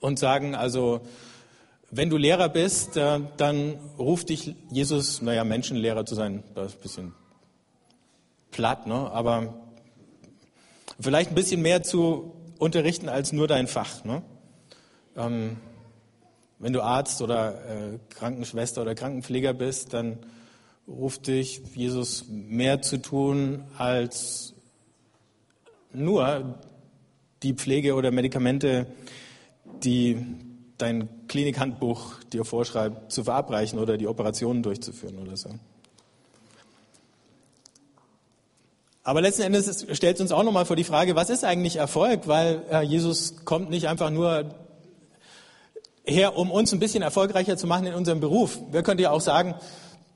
und 0.00 0.18
sagen, 0.18 0.56
also 0.56 1.00
wenn 1.90 2.10
du 2.10 2.16
Lehrer 2.16 2.48
bist, 2.48 2.96
äh, 2.96 3.20
dann 3.36 3.78
ruft 3.98 4.28
dich 4.28 4.54
Jesus, 4.70 5.22
naja, 5.22 5.44
Menschenlehrer 5.44 6.04
zu 6.04 6.14
sein, 6.14 6.44
das 6.54 6.72
ist 6.72 6.78
ein 6.78 6.82
bisschen 6.82 7.14
platt, 8.50 8.86
ne? 8.86 9.10
aber 9.12 9.54
vielleicht 11.00 11.30
ein 11.30 11.34
bisschen 11.34 11.62
mehr 11.62 11.82
zu 11.82 12.34
unterrichten 12.58 13.08
als 13.08 13.32
nur 13.32 13.48
dein 13.48 13.68
Fach. 13.68 14.04
Ne? 14.04 14.22
Ähm, 15.16 15.56
wenn 16.58 16.72
du 16.72 16.82
Arzt 16.82 17.22
oder 17.22 17.64
äh, 17.64 17.98
Krankenschwester 18.10 18.82
oder 18.82 18.94
Krankenpfleger 18.94 19.54
bist, 19.54 19.94
dann 19.94 20.18
ruft 20.86 21.26
dich 21.26 21.62
Jesus 21.74 22.26
mehr 22.28 22.82
zu 22.82 23.00
tun, 23.00 23.64
als 23.76 24.54
nur 25.92 26.58
die 27.42 27.54
Pflege 27.54 27.94
oder 27.94 28.10
Medikamente, 28.10 28.86
die 29.84 30.16
dein 30.78 31.08
Klinikhandbuch 31.28 32.14
dir 32.32 32.44
vorschreibt, 32.44 33.12
zu 33.12 33.24
verabreichen 33.24 33.78
oder 33.78 33.98
die 33.98 34.06
Operationen 34.06 34.62
durchzuführen 34.62 35.18
oder 35.18 35.36
so. 35.36 35.50
Aber 39.02 39.22
letzten 39.22 39.42
Endes 39.42 39.86
stellt 39.92 40.16
es 40.16 40.20
uns 40.20 40.32
auch 40.32 40.42
nochmal 40.42 40.66
vor 40.66 40.76
die 40.76 40.84
Frage, 40.84 41.16
was 41.16 41.30
ist 41.30 41.42
eigentlich 41.42 41.76
Erfolg? 41.76 42.28
Weil 42.28 42.62
äh, 42.70 42.82
Jesus 42.82 43.44
kommt 43.44 43.70
nicht 43.70 43.88
einfach 43.88 44.10
nur 44.10 44.54
her, 46.04 46.36
um 46.36 46.50
uns 46.50 46.72
ein 46.72 46.78
bisschen 46.78 47.02
erfolgreicher 47.02 47.56
zu 47.56 47.66
machen 47.66 47.86
in 47.86 47.94
unserem 47.94 48.20
Beruf. 48.20 48.58
Wer 48.70 48.82
könnte 48.82 49.02
ja 49.02 49.10
auch 49.10 49.20
sagen, 49.20 49.54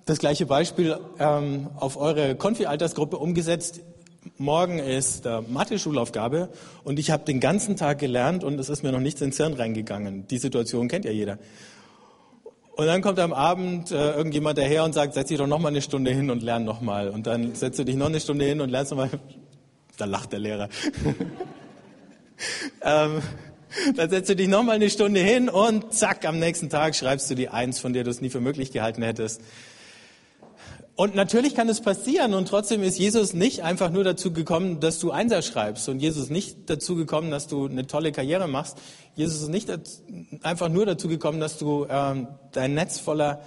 das 0.04 0.18
gleiche 0.18 0.46
Beispiel 0.46 0.98
ähm, 1.18 1.70
auf 1.76 1.96
eure 1.96 2.34
Konfi-Altersgruppe 2.34 3.16
umgesetzt. 3.18 3.80
Morgen 4.38 4.78
ist 4.78 5.26
äh, 5.26 5.40
Mathe-Schulaufgabe 5.40 6.48
und 6.84 7.00
ich 7.00 7.10
habe 7.10 7.24
den 7.24 7.40
ganzen 7.40 7.74
Tag 7.76 7.98
gelernt 7.98 8.44
und 8.44 8.60
es 8.60 8.68
ist 8.68 8.84
mir 8.84 8.92
noch 8.92 9.00
nichts 9.00 9.20
ins 9.20 9.36
Hirn 9.36 9.54
reingegangen. 9.54 10.28
Die 10.28 10.38
Situation 10.38 10.86
kennt 10.86 11.04
ja 11.04 11.10
jeder. 11.10 11.38
Und 12.76 12.86
dann 12.86 13.02
kommt 13.02 13.18
am 13.18 13.32
Abend 13.32 13.90
äh, 13.90 14.12
irgendjemand 14.12 14.58
daher 14.58 14.84
und 14.84 14.94
sagt, 14.94 15.14
setz 15.14 15.28
dich 15.28 15.38
doch 15.38 15.48
noch 15.48 15.58
mal 15.58 15.68
eine 15.68 15.82
Stunde 15.82 16.12
hin 16.12 16.30
und 16.30 16.40
lern 16.42 16.64
noch 16.64 16.80
mal. 16.80 17.08
Und 17.08 17.26
dann 17.26 17.56
setzt 17.56 17.80
du 17.80 17.84
dich 17.84 17.96
noch 17.96 18.06
eine 18.06 18.20
Stunde 18.20 18.44
hin 18.44 18.60
und 18.60 18.70
lernst 18.70 18.92
noch 18.92 18.98
mal. 18.98 19.10
Da 19.98 20.06
lacht 20.06 20.32
der 20.32 20.38
Lehrer. 20.38 20.70
ähm, 22.82 23.20
dann 23.94 24.08
setzt 24.08 24.30
du 24.30 24.34
dich 24.34 24.48
noch 24.48 24.62
mal 24.62 24.72
eine 24.72 24.88
Stunde 24.88 25.20
hin 25.20 25.50
und 25.50 25.92
zack, 25.92 26.24
am 26.24 26.38
nächsten 26.38 26.70
Tag 26.70 26.96
schreibst 26.96 27.30
du 27.30 27.34
die 27.34 27.50
Eins, 27.50 27.78
von 27.78 27.92
der 27.92 28.02
du 28.02 28.10
es 28.10 28.22
nie 28.22 28.30
für 28.30 28.40
möglich 28.40 28.72
gehalten 28.72 29.02
hättest. 29.02 29.42
Und 30.94 31.14
natürlich 31.14 31.54
kann 31.54 31.68
es 31.70 31.80
passieren 31.80 32.34
und 32.34 32.48
trotzdem 32.48 32.82
ist 32.82 32.98
Jesus 32.98 33.32
nicht 33.32 33.62
einfach 33.62 33.90
nur 33.90 34.04
dazu 34.04 34.30
gekommen, 34.32 34.78
dass 34.80 34.98
du 34.98 35.10
Einser 35.10 35.40
schreibst 35.40 35.88
und 35.88 36.00
Jesus 36.00 36.28
nicht 36.28 36.68
dazu 36.68 36.96
gekommen, 36.96 37.30
dass 37.30 37.48
du 37.48 37.66
eine 37.66 37.86
tolle 37.86 38.12
Karriere 38.12 38.46
machst. 38.46 38.76
Jesus 39.14 39.40
ist 39.40 39.48
nicht 39.48 39.70
einfach 40.42 40.68
nur 40.68 40.84
dazu 40.84 41.08
gekommen, 41.08 41.40
dass 41.40 41.56
du 41.56 41.86
ähm, 41.88 42.28
dein 42.52 42.74
Netz 42.74 42.98
voller 42.98 43.40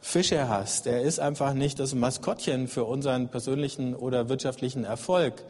Fische 0.00 0.48
hast. 0.48 0.86
Er 0.86 1.02
ist 1.02 1.20
einfach 1.20 1.52
nicht 1.52 1.80
das 1.80 1.94
Maskottchen 1.94 2.66
für 2.66 2.84
unseren 2.84 3.28
persönlichen 3.28 3.94
oder 3.94 4.30
wirtschaftlichen 4.30 4.84
Erfolg. 4.84 5.44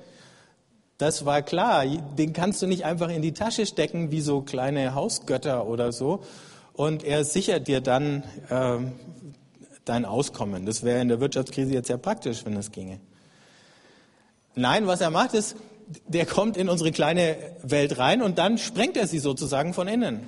Das 0.99 1.27
war 1.27 1.43
klar. 1.43 1.85
Den 2.19 2.33
kannst 2.33 2.61
du 2.61 2.67
nicht 2.67 2.85
einfach 2.85 3.09
in 3.09 3.23
die 3.23 3.35
Tasche 3.35 3.67
stecken 3.67 4.11
wie 4.11 4.21
so 4.21 4.41
kleine 4.41 4.95
Hausgötter 4.95 5.67
oder 5.67 5.93
so. 5.93 6.23
Und 6.73 7.05
er 7.05 7.25
sichert 7.25 7.69
dir 7.69 7.81
dann 7.81 8.25
ähm, 8.51 8.93
dein 9.87 10.05
Auskommen. 10.05 10.67
Das 10.67 10.83
wäre 10.83 11.01
in 11.01 11.09
der 11.09 11.21
Wirtschaftskrise 11.21 11.73
jetzt 11.73 11.87
sehr 11.87 11.97
praktisch, 11.97 12.45
wenn 12.45 12.55
das 12.55 12.71
ginge. 12.73 13.01
Nein, 14.55 14.87
was 14.87 15.01
er 15.01 15.11
macht 15.11 15.33
ist, 15.33 15.57
der 16.07 16.27
kommt 16.27 16.57
in 16.57 16.69
unsere 16.69 16.93
kleine 16.93 17.37
Welt 17.63 17.99
rein 17.99 18.21
und 18.21 18.39
dann 18.39 18.59
sprengt 18.59 18.97
er 18.97 19.07
sie 19.07 19.21
sozusagen 19.21 19.73
von 19.73 19.89
innen. 19.89 20.27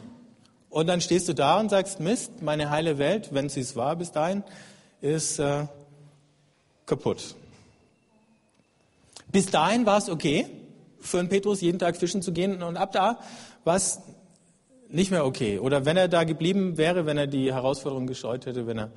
Und 0.71 0.87
dann 0.87 1.01
stehst 1.01 1.29
du 1.29 1.35
da 1.35 1.59
und 1.59 1.71
sagst, 1.71 1.99
Mist, 1.99 2.43
meine 2.43 2.71
heile 2.71 2.99
Welt, 2.99 3.31
wenn 3.33 3.49
sie 3.49 3.61
es 3.61 3.75
war 3.75 3.97
bis 3.97 4.13
dahin, 4.13 4.45
ist 5.01 5.39
äh, 5.39 5.67
kaputt. 6.87 7.35
Bis 9.33 9.47
dahin 9.47 9.87
war 9.87 9.99
es 9.99 10.09
okay, 10.09 10.47
für 11.01 11.19
einen 11.19 11.29
Petrus 11.29 11.61
jeden 11.61 11.79
Tag 11.79 11.97
fischen 11.97 12.23
zu 12.23 12.33
gehen 12.33 12.63
und 12.63 12.77
ab 12.77 12.93
da 12.93 13.19
war 13.65 13.77
es 13.77 14.01
nicht 14.89 15.11
mehr 15.11 15.25
okay. 15.25 15.59
Oder 15.59 15.85
wenn 15.85 15.97
er 15.97 16.09
da 16.09 16.25
geblieben 16.25 16.77
wäre, 16.77 17.07
wenn 17.07 17.19
er 17.19 17.27
die 17.27 17.53
Herausforderung 17.53 18.07
gescheut 18.07 18.47
hätte, 18.47 18.67
wenn 18.67 18.79
er 18.79 18.91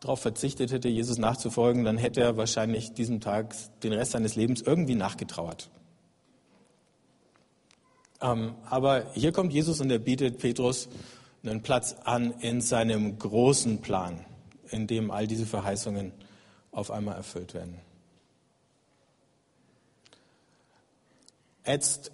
darauf 0.00 0.20
verzichtet 0.20 0.72
hätte, 0.72 0.88
Jesus 0.88 1.18
nachzufolgen, 1.18 1.84
dann 1.84 1.98
hätte 1.98 2.20
er 2.20 2.36
wahrscheinlich 2.36 2.92
diesem 2.92 3.20
Tag 3.20 3.54
den 3.82 3.92
Rest 3.92 4.12
seines 4.12 4.36
Lebens 4.36 4.62
irgendwie 4.62 4.94
nachgetrauert. 4.94 5.70
Ähm, 8.20 8.54
aber 8.68 9.12
hier 9.14 9.32
kommt 9.32 9.52
Jesus 9.52 9.80
und 9.80 9.90
er 9.90 9.98
bietet 9.98 10.38
Petrus 10.38 10.88
einen 11.42 11.62
Platz 11.62 11.96
an 12.04 12.32
in 12.40 12.60
seinem 12.60 13.18
großen 13.18 13.80
Plan, 13.80 14.24
in 14.70 14.86
dem 14.86 15.10
all 15.10 15.26
diese 15.26 15.46
Verheißungen 15.46 16.12
auf 16.72 16.90
einmal 16.90 17.16
erfüllt 17.16 17.54
werden. 17.54 17.78
Jetzt 21.64 22.12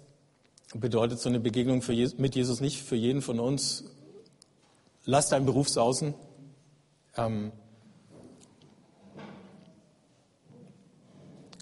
bedeutet 0.73 1.19
so 1.19 1.29
eine 1.29 1.39
Begegnung 1.39 1.81
Jesus, 1.81 2.17
mit 2.17 2.35
Jesus 2.35 2.61
nicht 2.61 2.81
für 2.81 2.95
jeden 2.95 3.21
von 3.21 3.39
uns, 3.39 3.85
lass 5.05 5.29
deinen 5.29 5.45
Beruf 5.45 5.69
sausen. 5.69 6.13
Ähm, 7.15 7.51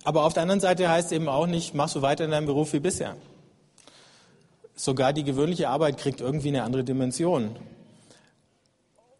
Aber 0.04 0.24
auf 0.24 0.34
der 0.34 0.44
anderen 0.44 0.60
Seite 0.60 0.90
heißt 0.90 1.08
es 1.08 1.12
eben 1.14 1.30
auch 1.30 1.48
nicht, 1.48 1.74
mach 1.74 1.88
so 1.88 2.02
weiter 2.02 2.26
in 2.26 2.32
deinem 2.32 2.46
Beruf 2.46 2.74
wie 2.74 2.80
bisher. 2.80 3.16
sogar 4.76 5.14
die 5.14 5.24
gewöhnliche 5.24 5.70
Arbeit 5.70 5.98
kriegt 5.98 6.20
irgendwie 6.20 6.50
eine 6.50 6.64
andere 6.64 6.84
Dimension. 6.84 7.56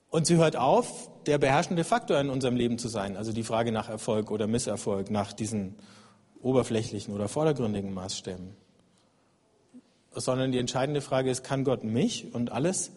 Und 0.10 0.28
sie 0.28 0.38
hört 0.38 0.56
auf, 0.56 1.10
der 1.26 1.38
beherrschende 1.38 1.84
Faktor 1.84 2.20
in 2.20 2.30
unserem 2.30 2.56
Leben 2.56 2.78
zu 2.78 2.88
sein. 2.88 3.18
Also 3.18 3.32
die 3.32 3.44
Frage 3.44 3.72
nach 3.72 3.90
Erfolg 3.90 4.30
oder 4.32 4.48
Misserfolg, 4.48 5.10
nach 5.10 5.32
diesen 5.32 5.76
oberflächlichen 6.42 7.14
oder 7.14 7.30
vordergründigen 7.30 7.94
Maßstäben. 7.94 8.56
Sondern 10.12 10.52
die 10.52 10.60
entscheidende 10.60 11.02
Frage 11.02 11.32
ist, 11.32 11.44
kann 11.44 11.64
Gott 11.64 11.84
mich 11.84 12.34
und 12.34 12.52
alles, 12.52 12.92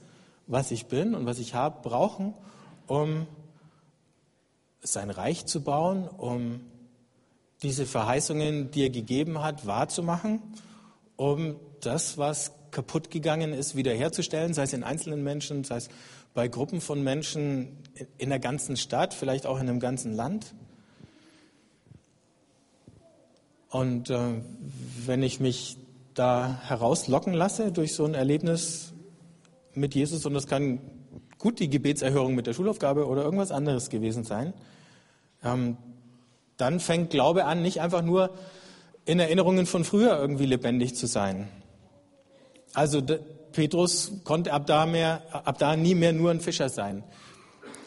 was 0.46 0.70
ich 0.70 0.86
bin 0.86 1.14
und 1.14 1.26
was 1.26 1.38
ich 1.38 1.54
habe, 1.54 1.80
brauchen, 1.82 2.34
um 2.86 3.26
sein 4.80 5.10
Reich 5.10 5.46
zu 5.46 5.62
bauen, 5.62 6.08
um 6.08 6.60
diese 7.66 7.84
Verheißungen, 7.84 8.70
die 8.70 8.82
er 8.82 8.90
gegeben 8.90 9.42
hat, 9.42 9.66
wahrzumachen, 9.66 10.40
um 11.16 11.56
das, 11.80 12.16
was 12.16 12.52
kaputt 12.70 13.10
gegangen 13.10 13.52
ist, 13.52 13.74
wiederherzustellen, 13.74 14.54
sei 14.54 14.62
es 14.62 14.72
in 14.72 14.84
einzelnen 14.84 15.24
Menschen, 15.24 15.64
sei 15.64 15.78
es 15.78 15.88
bei 16.32 16.46
Gruppen 16.46 16.80
von 16.80 17.02
Menschen 17.02 17.76
in 18.18 18.28
der 18.28 18.38
ganzen 18.38 18.76
Stadt, 18.76 19.14
vielleicht 19.14 19.46
auch 19.46 19.56
in 19.56 19.68
einem 19.68 19.80
ganzen 19.80 20.14
Land. 20.14 20.54
Und 23.68 24.10
äh, 24.10 24.42
wenn 25.04 25.24
ich 25.24 25.40
mich 25.40 25.76
da 26.14 26.60
herauslocken 26.62 27.34
lasse 27.34 27.72
durch 27.72 27.94
so 27.94 28.04
ein 28.04 28.14
Erlebnis 28.14 28.92
mit 29.74 29.96
Jesus, 29.96 30.24
und 30.24 30.34
das 30.34 30.46
kann 30.46 30.80
gut 31.38 31.58
die 31.58 31.68
Gebetserhörung 31.68 32.36
mit 32.36 32.46
der 32.46 32.54
Schulaufgabe 32.54 33.08
oder 33.08 33.24
irgendwas 33.24 33.50
anderes 33.50 33.90
gewesen 33.90 34.22
sein, 34.22 34.54
ähm, 35.42 35.76
dann 36.56 36.80
fängt 36.80 37.10
Glaube 37.10 37.44
an, 37.44 37.62
nicht 37.62 37.80
einfach 37.80 38.02
nur 38.02 38.30
in 39.04 39.20
Erinnerungen 39.20 39.66
von 39.66 39.84
früher 39.84 40.18
irgendwie 40.18 40.46
lebendig 40.46 40.94
zu 40.94 41.06
sein. 41.06 41.48
Also 42.74 43.02
Petrus 43.52 44.12
konnte 44.24 44.52
ab 44.52 44.66
da, 44.66 44.84
mehr, 44.84 45.22
ab 45.32 45.58
da 45.58 45.76
nie 45.76 45.94
mehr 45.94 46.12
nur 46.12 46.30
ein 46.30 46.40
Fischer 46.40 46.68
sein. 46.68 47.04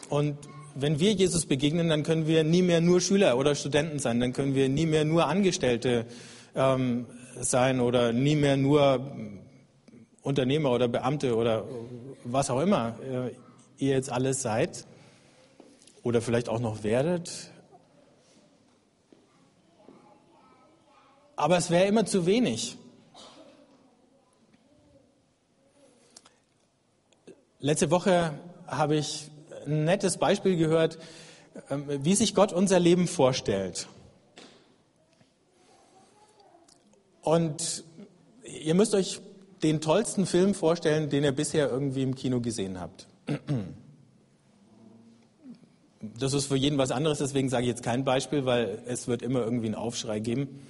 Und 0.08 0.36
wenn 0.74 0.98
wir 0.98 1.12
Jesus 1.12 1.46
begegnen, 1.46 1.88
dann 1.88 2.02
können 2.02 2.26
wir 2.26 2.42
nie 2.42 2.62
mehr 2.62 2.80
nur 2.80 3.00
Schüler 3.00 3.38
oder 3.38 3.54
Studenten 3.54 3.98
sein, 3.98 4.20
dann 4.20 4.32
können 4.32 4.54
wir 4.54 4.68
nie 4.68 4.86
mehr 4.86 5.04
nur 5.04 5.26
Angestellte 5.26 6.06
ähm, 6.54 7.06
sein 7.38 7.80
oder 7.80 8.12
nie 8.12 8.36
mehr 8.36 8.56
nur 8.56 9.00
Unternehmer 10.22 10.72
oder 10.72 10.88
Beamte 10.88 11.36
oder 11.36 11.64
was 12.24 12.50
auch 12.50 12.60
immer 12.60 12.96
äh, 13.02 13.30
ihr 13.78 13.94
jetzt 13.94 14.10
alles 14.10 14.42
seid 14.42 14.86
oder 16.02 16.20
vielleicht 16.20 16.48
auch 16.48 16.60
noch 16.60 16.82
werdet. 16.82 17.52
Aber 21.40 21.56
es 21.56 21.70
wäre 21.70 21.86
immer 21.86 22.04
zu 22.04 22.26
wenig. 22.26 22.76
Letzte 27.60 27.90
Woche 27.90 28.38
habe 28.66 28.96
ich 28.96 29.30
ein 29.64 29.84
nettes 29.84 30.18
Beispiel 30.18 30.58
gehört, 30.58 30.98
ähm, 31.70 31.86
wie 32.04 32.14
sich 32.14 32.34
Gott 32.34 32.52
unser 32.52 32.78
Leben 32.78 33.08
vorstellt. 33.08 33.88
Und 37.22 37.84
ihr 38.44 38.74
müsst 38.74 38.94
euch 38.94 39.20
den 39.62 39.80
tollsten 39.80 40.26
Film 40.26 40.52
vorstellen, 40.52 41.08
den 41.08 41.24
ihr 41.24 41.32
bisher 41.32 41.70
irgendwie 41.70 42.02
im 42.02 42.16
Kino 42.16 42.42
gesehen 42.42 42.78
habt. 42.78 43.06
Das 46.18 46.34
ist 46.34 46.46
für 46.46 46.56
jeden 46.56 46.76
was 46.76 46.90
anderes, 46.90 47.16
deswegen 47.16 47.48
sage 47.48 47.62
ich 47.62 47.68
jetzt 47.68 47.82
kein 47.82 48.04
Beispiel, 48.04 48.44
weil 48.44 48.82
es 48.86 49.08
wird 49.08 49.22
immer 49.22 49.40
irgendwie 49.40 49.66
einen 49.66 49.74
Aufschrei 49.74 50.18
geben. 50.18 50.60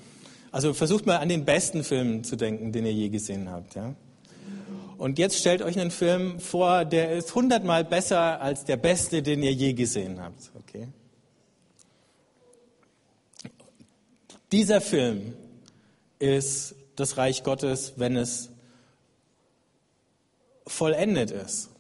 Also 0.53 0.75
versucht 0.75 1.07
mal 1.07 1.19
an 1.19 1.29
den 1.29 1.45
besten 1.45 1.85
Film 1.85 2.25
zu 2.25 2.37
denken, 2.37 2.73
den 2.73 2.85
ihr 2.87 2.93
je 2.93 3.09
gesehen 3.09 3.51
habt. 3.51 3.75
Ja? 3.75 3.95
Und 4.99 5.19
jetzt 5.19 5.39
stellt 5.39 5.63
euch 5.63 5.79
einen 5.79 5.91
Film 5.91 6.41
vor, 6.41 6.85
der 6.85 7.13
ist 7.13 7.35
hundertmal 7.35 7.85
besser 7.85 8.41
als 8.41 8.65
der 8.65 8.77
beste, 8.77 9.23
den 9.23 9.43
ihr 9.43 9.53
je 9.53 9.73
gesehen 9.73 10.21
habt. 10.21 10.51
Okay? 10.59 10.89
Dieser 14.53 14.81
Film 14.81 15.35
ist 16.19 16.75
das 16.97 17.17
Reich 17.17 17.45
Gottes, 17.45 17.95
wenn 17.97 18.17
es 18.17 18.51
vollendet 20.67 21.31
ist. 21.31 21.71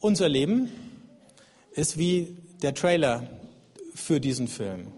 Unser 0.00 0.28
Leben 0.28 0.70
ist 1.72 1.98
wie 1.98 2.36
der 2.62 2.74
Trailer 2.74 3.28
für 3.94 4.18
diesen 4.18 4.48
Film. 4.48 4.88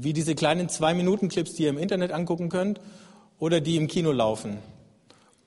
Wie 0.00 0.12
diese 0.12 0.34
kleinen 0.34 0.68
Zwei-Minuten-Clips, 0.68 1.54
die 1.54 1.64
ihr 1.64 1.70
im 1.70 1.78
Internet 1.78 2.12
angucken 2.12 2.48
könnt 2.48 2.80
oder 3.38 3.60
die 3.60 3.76
im 3.76 3.88
Kino 3.88 4.12
laufen 4.12 4.58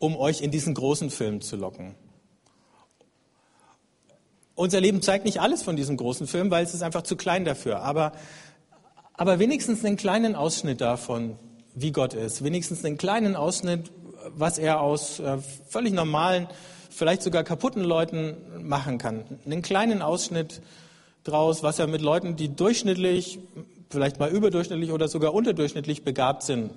um 0.01 0.17
euch 0.17 0.41
in 0.41 0.49
diesen 0.49 0.73
großen 0.73 1.11
Film 1.11 1.41
zu 1.41 1.55
locken. 1.55 1.93
Unser 4.55 4.81
Leben 4.81 5.01
zeigt 5.01 5.25
nicht 5.25 5.39
alles 5.39 5.61
von 5.61 5.75
diesem 5.75 5.95
großen 5.95 6.27
Film, 6.27 6.49
weil 6.49 6.63
es 6.63 6.73
ist 6.73 6.81
einfach 6.81 7.03
zu 7.03 7.15
klein 7.15 7.45
dafür. 7.45 7.81
Aber, 7.81 8.11
aber 9.13 9.37
wenigstens 9.37 9.85
einen 9.85 9.97
kleinen 9.97 10.35
Ausschnitt 10.35 10.81
davon, 10.81 11.37
wie 11.75 11.91
Gott 11.91 12.15
ist. 12.15 12.43
Wenigstens 12.43 12.83
einen 12.83 12.97
kleinen 12.97 13.35
Ausschnitt, 13.35 13.91
was 14.35 14.57
er 14.57 14.81
aus 14.81 15.19
äh, 15.19 15.37
völlig 15.67 15.93
normalen, 15.93 16.47
vielleicht 16.89 17.21
sogar 17.21 17.43
kaputten 17.43 17.83
Leuten 17.83 18.37
machen 18.59 18.97
kann. 18.97 19.23
Einen 19.45 19.61
kleinen 19.61 20.01
Ausschnitt 20.01 20.61
draus, 21.23 21.61
was 21.61 21.77
er 21.77 21.85
mit 21.85 22.01
Leuten, 22.01 22.35
die 22.35 22.53
durchschnittlich, 22.55 23.39
vielleicht 23.91 24.19
mal 24.19 24.29
überdurchschnittlich 24.29 24.91
oder 24.91 25.07
sogar 25.07 25.33
unterdurchschnittlich 25.33 26.03
begabt 26.03 26.43
sind, 26.43 26.71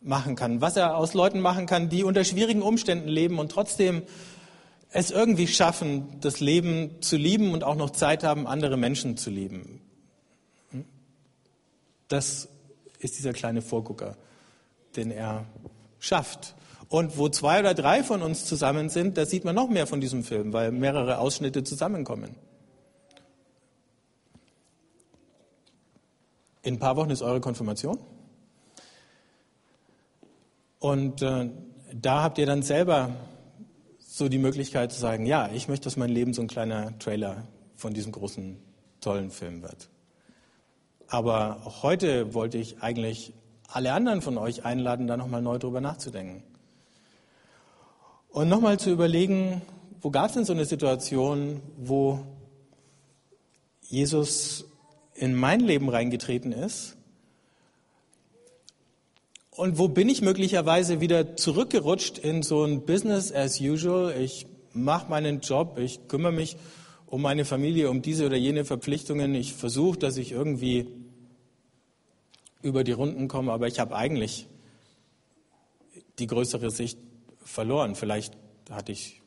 machen 0.00 0.36
kann, 0.36 0.60
was 0.60 0.76
er 0.76 0.96
aus 0.96 1.14
Leuten 1.14 1.40
machen 1.40 1.66
kann, 1.66 1.88
die 1.88 2.04
unter 2.04 2.24
schwierigen 2.24 2.62
Umständen 2.62 3.08
leben 3.08 3.38
und 3.38 3.52
trotzdem 3.52 4.02
es 4.92 5.10
irgendwie 5.10 5.46
schaffen, 5.46 6.20
das 6.20 6.40
Leben 6.40 7.00
zu 7.00 7.16
lieben 7.16 7.52
und 7.52 7.62
auch 7.64 7.76
noch 7.76 7.90
Zeit 7.90 8.24
haben, 8.24 8.46
andere 8.46 8.76
Menschen 8.76 9.16
zu 9.16 9.30
lieben. 9.30 9.80
Das 12.08 12.48
ist 12.98 13.18
dieser 13.18 13.32
kleine 13.32 13.62
Vorgucker, 13.62 14.16
den 14.96 15.10
er 15.10 15.46
schafft. 16.00 16.56
Und 16.88 17.16
wo 17.16 17.28
zwei 17.28 17.60
oder 17.60 17.72
drei 17.72 18.02
von 18.02 18.20
uns 18.20 18.46
zusammen 18.46 18.88
sind, 18.88 19.16
da 19.16 19.26
sieht 19.26 19.44
man 19.44 19.54
noch 19.54 19.68
mehr 19.68 19.86
von 19.86 20.00
diesem 20.00 20.24
Film, 20.24 20.52
weil 20.52 20.72
mehrere 20.72 21.18
Ausschnitte 21.18 21.62
zusammenkommen. 21.62 22.34
In 26.62 26.74
ein 26.74 26.78
paar 26.78 26.96
Wochen 26.96 27.10
ist 27.10 27.22
eure 27.22 27.40
Konfirmation. 27.40 27.98
Und 30.78 31.22
äh, 31.22 31.50
da 31.94 32.22
habt 32.22 32.38
ihr 32.38 32.46
dann 32.46 32.62
selber 32.62 33.10
so 33.98 34.28
die 34.28 34.38
Möglichkeit 34.38 34.92
zu 34.92 35.00
sagen, 35.00 35.24
ja, 35.24 35.50
ich 35.52 35.68
möchte, 35.68 35.84
dass 35.84 35.96
mein 35.96 36.10
Leben 36.10 36.34
so 36.34 36.42
ein 36.42 36.48
kleiner 36.48 36.98
Trailer 36.98 37.44
von 37.76 37.94
diesem 37.94 38.12
großen, 38.12 38.58
tollen 39.00 39.30
Film 39.30 39.62
wird. 39.62 39.88
Aber 41.08 41.62
auch 41.64 41.82
heute 41.82 42.34
wollte 42.34 42.58
ich 42.58 42.82
eigentlich 42.82 43.32
alle 43.68 43.92
anderen 43.92 44.20
von 44.20 44.36
euch 44.36 44.64
einladen, 44.64 45.06
da 45.06 45.16
nochmal 45.16 45.42
neu 45.42 45.58
drüber 45.58 45.80
nachzudenken. 45.80 46.42
Und 48.28 48.48
nochmal 48.48 48.78
zu 48.78 48.90
überlegen, 48.90 49.62
wo 50.00 50.10
gab 50.10 50.26
es 50.26 50.34
denn 50.34 50.44
so 50.44 50.52
eine 50.52 50.64
Situation, 50.64 51.62
wo 51.76 52.20
Jesus 53.82 54.69
in 55.20 55.34
mein 55.34 55.60
Leben 55.60 55.90
reingetreten 55.90 56.50
ist 56.50 56.96
und 59.50 59.78
wo 59.78 59.88
bin 59.88 60.08
ich 60.08 60.22
möglicherweise 60.22 61.02
wieder 61.02 61.36
zurückgerutscht 61.36 62.16
in 62.16 62.42
so 62.42 62.64
ein 62.64 62.86
Business 62.86 63.30
as 63.30 63.60
usual? 63.60 64.18
Ich 64.18 64.46
mache 64.72 65.10
meinen 65.10 65.40
Job, 65.40 65.78
ich 65.78 66.08
kümmere 66.08 66.32
mich 66.32 66.56
um 67.04 67.20
meine 67.20 67.44
Familie, 67.44 67.90
um 67.90 68.00
diese 68.00 68.24
oder 68.24 68.36
jene 68.36 68.64
Verpflichtungen. 68.64 69.34
Ich 69.34 69.52
versuche, 69.52 69.98
dass 69.98 70.16
ich 70.16 70.32
irgendwie 70.32 70.86
über 72.62 72.84
die 72.84 72.92
Runden 72.92 73.28
komme, 73.28 73.52
aber 73.52 73.66
ich 73.66 73.78
habe 73.78 73.94
eigentlich 73.94 74.46
die 76.18 76.26
größere 76.26 76.70
Sicht 76.70 76.98
verloren. 77.44 77.96
Vielleicht 77.96 78.38
hatte 78.70 78.92
ich 78.92 79.20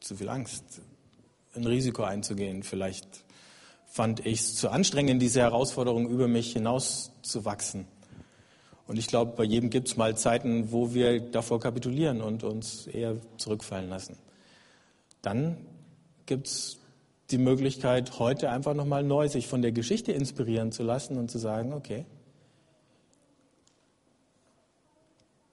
zu 0.00 0.16
viel 0.16 0.28
Angst, 0.28 0.64
ein 1.54 1.64
Risiko 1.64 2.02
einzugehen. 2.02 2.64
Vielleicht 2.64 3.25
fand 3.96 4.26
ich 4.26 4.40
es 4.40 4.56
zu 4.56 4.68
anstrengend, 4.68 5.22
diese 5.22 5.40
Herausforderung 5.40 6.06
über 6.10 6.28
mich 6.28 6.52
hinaus 6.52 7.12
zu 7.22 7.46
wachsen. 7.46 7.88
Und 8.86 8.98
ich 8.98 9.06
glaube, 9.06 9.32
bei 9.34 9.42
jedem 9.42 9.70
gibt 9.70 9.88
es 9.88 9.96
mal 9.96 10.14
Zeiten, 10.18 10.70
wo 10.70 10.92
wir 10.92 11.18
davor 11.18 11.60
kapitulieren 11.60 12.20
und 12.20 12.44
uns 12.44 12.86
eher 12.86 13.16
zurückfallen 13.38 13.88
lassen. 13.88 14.18
Dann 15.22 15.56
gibt 16.26 16.46
es 16.46 16.78
die 17.30 17.38
Möglichkeit, 17.38 18.18
heute 18.18 18.50
einfach 18.50 18.74
nochmal 18.74 19.02
neu 19.02 19.30
sich 19.30 19.46
von 19.46 19.62
der 19.62 19.72
Geschichte 19.72 20.12
inspirieren 20.12 20.72
zu 20.72 20.82
lassen 20.82 21.16
und 21.16 21.30
zu 21.30 21.38
sagen, 21.38 21.72
okay, 21.72 22.04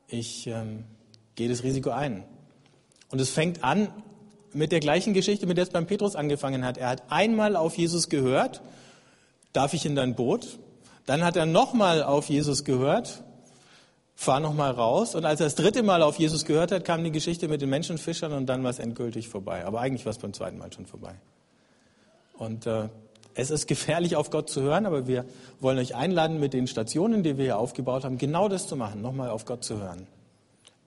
ich 0.09 0.47
ähm, 0.47 0.83
gehe 1.35 1.47
das 1.47 1.63
Risiko 1.63 1.91
ein. 1.91 2.25
Und 3.09 3.21
es 3.21 3.29
fängt 3.29 3.63
an 3.63 3.87
mit 4.53 4.71
der 4.71 4.79
gleichen 4.79 5.13
Geschichte, 5.13 5.45
mit 5.45 5.57
der 5.57 5.63
es 5.63 5.69
beim 5.69 5.85
Petrus 5.85 6.15
angefangen 6.15 6.65
hat. 6.65 6.77
Er 6.77 6.89
hat 6.89 7.03
einmal 7.09 7.55
auf 7.55 7.77
Jesus 7.77 8.09
gehört, 8.09 8.61
darf 9.53 9.73
ich 9.73 9.85
in 9.85 9.95
dein 9.95 10.15
Boot? 10.15 10.59
Dann 11.05 11.23
hat 11.23 11.35
er 11.35 11.45
nochmal 11.45 12.03
auf 12.03 12.29
Jesus 12.29 12.63
gehört, 12.63 13.23
fahr 14.15 14.39
noch 14.39 14.53
mal 14.53 14.71
raus. 14.71 15.15
Und 15.15 15.25
als 15.25 15.39
er 15.39 15.47
das 15.47 15.55
dritte 15.55 15.83
Mal 15.83 16.01
auf 16.01 16.17
Jesus 16.17 16.45
gehört 16.45 16.71
hat, 16.71 16.85
kam 16.85 17.03
die 17.03 17.11
Geschichte 17.11 17.47
mit 17.47 17.61
den 17.61 17.69
Menschenfischern 17.69 18.31
und 18.31 18.45
dann 18.45 18.63
war 18.63 18.69
es 18.69 18.79
endgültig 18.79 19.27
vorbei. 19.27 19.65
Aber 19.65 19.81
eigentlich 19.81 20.05
war 20.05 20.11
es 20.11 20.17
beim 20.17 20.33
zweiten 20.33 20.57
Mal 20.57 20.71
schon 20.71 20.85
vorbei. 20.85 21.15
Und 22.37 22.65
äh, 22.65 22.89
es 23.35 23.51
ist 23.51 23.67
gefährlich, 23.67 24.15
auf 24.15 24.29
Gott 24.29 24.49
zu 24.49 24.61
hören, 24.61 24.85
aber 24.85 25.07
wir 25.07 25.25
wollen 25.59 25.77
euch 25.77 25.95
einladen, 25.95 26.39
mit 26.39 26.53
den 26.53 26.67
Stationen, 26.67 27.23
die 27.23 27.37
wir 27.37 27.45
hier 27.45 27.57
aufgebaut 27.57 28.03
haben, 28.03 28.17
genau 28.17 28.47
das 28.47 28.67
zu 28.67 28.75
machen, 28.75 29.01
nochmal 29.01 29.29
auf 29.29 29.45
Gott 29.45 29.63
zu 29.63 29.79
hören. 29.79 30.07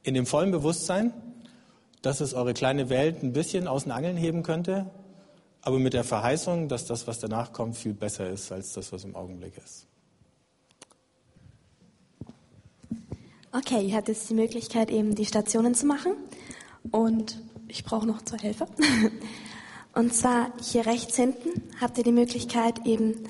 In 0.02 0.14
dem 0.14 0.26
vollen 0.26 0.52
Bewusstsein, 0.52 1.12
dass 2.06 2.20
es 2.20 2.34
eure 2.34 2.54
kleine 2.54 2.88
Welt 2.88 3.24
ein 3.24 3.32
bisschen 3.32 3.66
aus 3.66 3.82
den 3.82 3.90
Angeln 3.90 4.16
heben 4.16 4.44
könnte, 4.44 4.86
aber 5.60 5.80
mit 5.80 5.92
der 5.92 6.04
Verheißung, 6.04 6.68
dass 6.68 6.86
das, 6.86 7.08
was 7.08 7.18
danach 7.18 7.52
kommt, 7.52 7.76
viel 7.76 7.94
besser 7.94 8.30
ist 8.30 8.52
als 8.52 8.72
das, 8.74 8.92
was 8.92 9.02
im 9.02 9.16
Augenblick 9.16 9.54
ist. 9.58 9.88
Okay, 13.50 13.84
ihr 13.84 13.96
habt 13.96 14.06
jetzt 14.06 14.30
die 14.30 14.34
Möglichkeit, 14.34 14.92
eben 14.92 15.16
die 15.16 15.24
Stationen 15.24 15.74
zu 15.74 15.86
machen. 15.86 16.12
Und 16.92 17.42
ich 17.66 17.84
brauche 17.84 18.06
noch 18.06 18.22
zwei 18.22 18.38
Helfer. 18.38 18.68
Und 19.92 20.14
zwar 20.14 20.52
hier 20.62 20.86
rechts 20.86 21.16
hinten 21.16 21.60
habt 21.80 21.98
ihr 21.98 22.04
die 22.04 22.12
Möglichkeit, 22.12 22.86
eben 22.86 23.24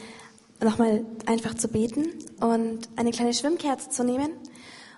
nochmal 0.61 1.03
einfach 1.25 1.55
zu 1.55 1.69
beten 1.69 2.09
und 2.41 2.89
eine 2.97 3.13
kleine 3.13 3.33
Schwimmkerze 3.33 3.89
zu 3.91 4.03
nehmen 4.03 4.31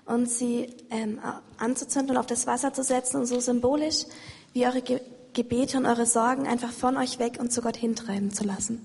und 0.08 0.28
sie 0.28 0.68
ähm, 0.90 1.20
anzuzünden 1.58 2.12
und 2.12 2.16
auf 2.16 2.26
das 2.26 2.46
Wasser 2.46 2.72
zu 2.72 2.82
setzen 2.82 3.18
und 3.18 3.26
so 3.26 3.40
symbolisch 3.40 4.04
wie 4.52 4.66
eure 4.66 4.82
Ge 4.82 5.00
Gebete 5.34 5.76
und 5.76 5.86
eure 5.86 6.06
Sorgen 6.06 6.48
einfach 6.48 6.72
von 6.72 6.96
euch 6.96 7.20
weg 7.20 7.36
und 7.38 7.52
zu 7.52 7.60
Gott 7.60 7.76
hintreiben 7.76 8.32
zu 8.32 8.44
lassen. 8.44 8.80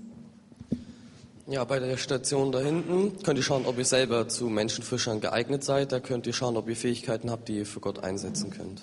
Ja, 1.48 1.64
bei 1.64 1.80
der 1.80 1.98
Station 1.98 2.52
da 2.52 2.60
hinten 2.60 3.24
könnt 3.24 3.40
ihr 3.40 3.44
schauen, 3.44 3.66
ob 3.66 3.78
ihr 3.80 3.86
selber 3.86 4.28
zu 4.28 4.50
Menschenfischern 4.50 5.20
geeignet 5.20 5.64
seid. 5.64 5.92
Da 5.92 6.00
könnt 6.00 6.28
ihr 6.28 6.34
schauen, 6.34 6.58
ob 6.58 6.70
ihr 6.70 6.76
Fähigkeiten 6.76 7.32
habt, 7.32 7.48
die 7.48 7.60
ihr 7.60 7.66
für 7.66 7.80
Gott 7.80 8.04
einsetzen 8.04 8.52
könnt. 8.52 8.82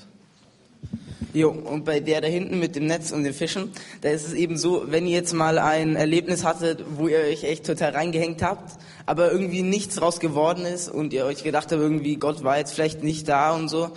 Jo, 1.32 1.50
und 1.50 1.84
bei 1.84 2.00
der 2.00 2.20
da 2.20 2.26
hinten 2.26 2.58
mit 2.58 2.74
dem 2.74 2.86
Netz 2.86 3.12
und 3.12 3.22
den 3.22 3.32
Fischen, 3.34 3.70
da 4.00 4.08
ist 4.08 4.26
es 4.26 4.32
eben 4.32 4.58
so, 4.58 4.84
wenn 4.88 5.06
ihr 5.06 5.14
jetzt 5.14 5.32
mal 5.32 5.58
ein 5.58 5.94
Erlebnis 5.94 6.44
hattet, 6.44 6.84
wo 6.96 7.06
ihr 7.06 7.20
euch 7.20 7.44
echt 7.44 7.66
total 7.66 7.92
reingehängt 7.92 8.42
habt, 8.42 8.78
aber 9.06 9.30
irgendwie 9.30 9.62
nichts 9.62 9.94
draus 9.94 10.18
geworden 10.18 10.64
ist 10.64 10.88
und 10.88 11.12
ihr 11.12 11.24
euch 11.26 11.44
gedacht 11.44 11.70
habt, 11.70 11.80
irgendwie 11.80 12.16
Gott 12.16 12.42
war 12.42 12.58
jetzt 12.58 12.72
vielleicht 12.72 13.04
nicht 13.04 13.28
da 13.28 13.54
und 13.54 13.68
so 13.68 13.92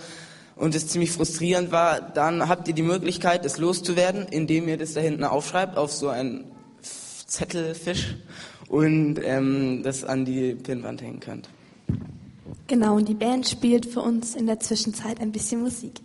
und 0.56 0.74
es 0.74 0.86
ziemlich 0.86 1.10
frustrierend 1.10 1.72
war, 1.72 2.00
dann 2.00 2.48
habt 2.48 2.68
ihr 2.68 2.74
die 2.74 2.82
Möglichkeit, 2.82 3.44
es 3.44 3.58
loszuwerden, 3.58 4.26
indem 4.30 4.68
ihr 4.68 4.76
das 4.76 4.94
da 4.94 5.00
hinten 5.00 5.24
aufschreibt 5.24 5.76
auf 5.76 5.90
so 5.90 6.08
einen 6.08 6.44
Zettelfisch 6.80 8.14
und 8.68 9.18
ähm, 9.24 9.82
das 9.82 10.04
an 10.04 10.24
die 10.24 10.54
Pinnwand 10.54 11.02
hängen 11.02 11.20
könnt. 11.20 11.48
Genau, 12.68 12.96
und 12.96 13.08
die 13.08 13.14
Band 13.14 13.48
spielt 13.48 13.86
für 13.86 14.00
uns 14.00 14.34
in 14.36 14.46
der 14.46 14.60
Zwischenzeit 14.60 15.20
ein 15.20 15.32
bisschen 15.32 15.62
Musik. 15.62 16.00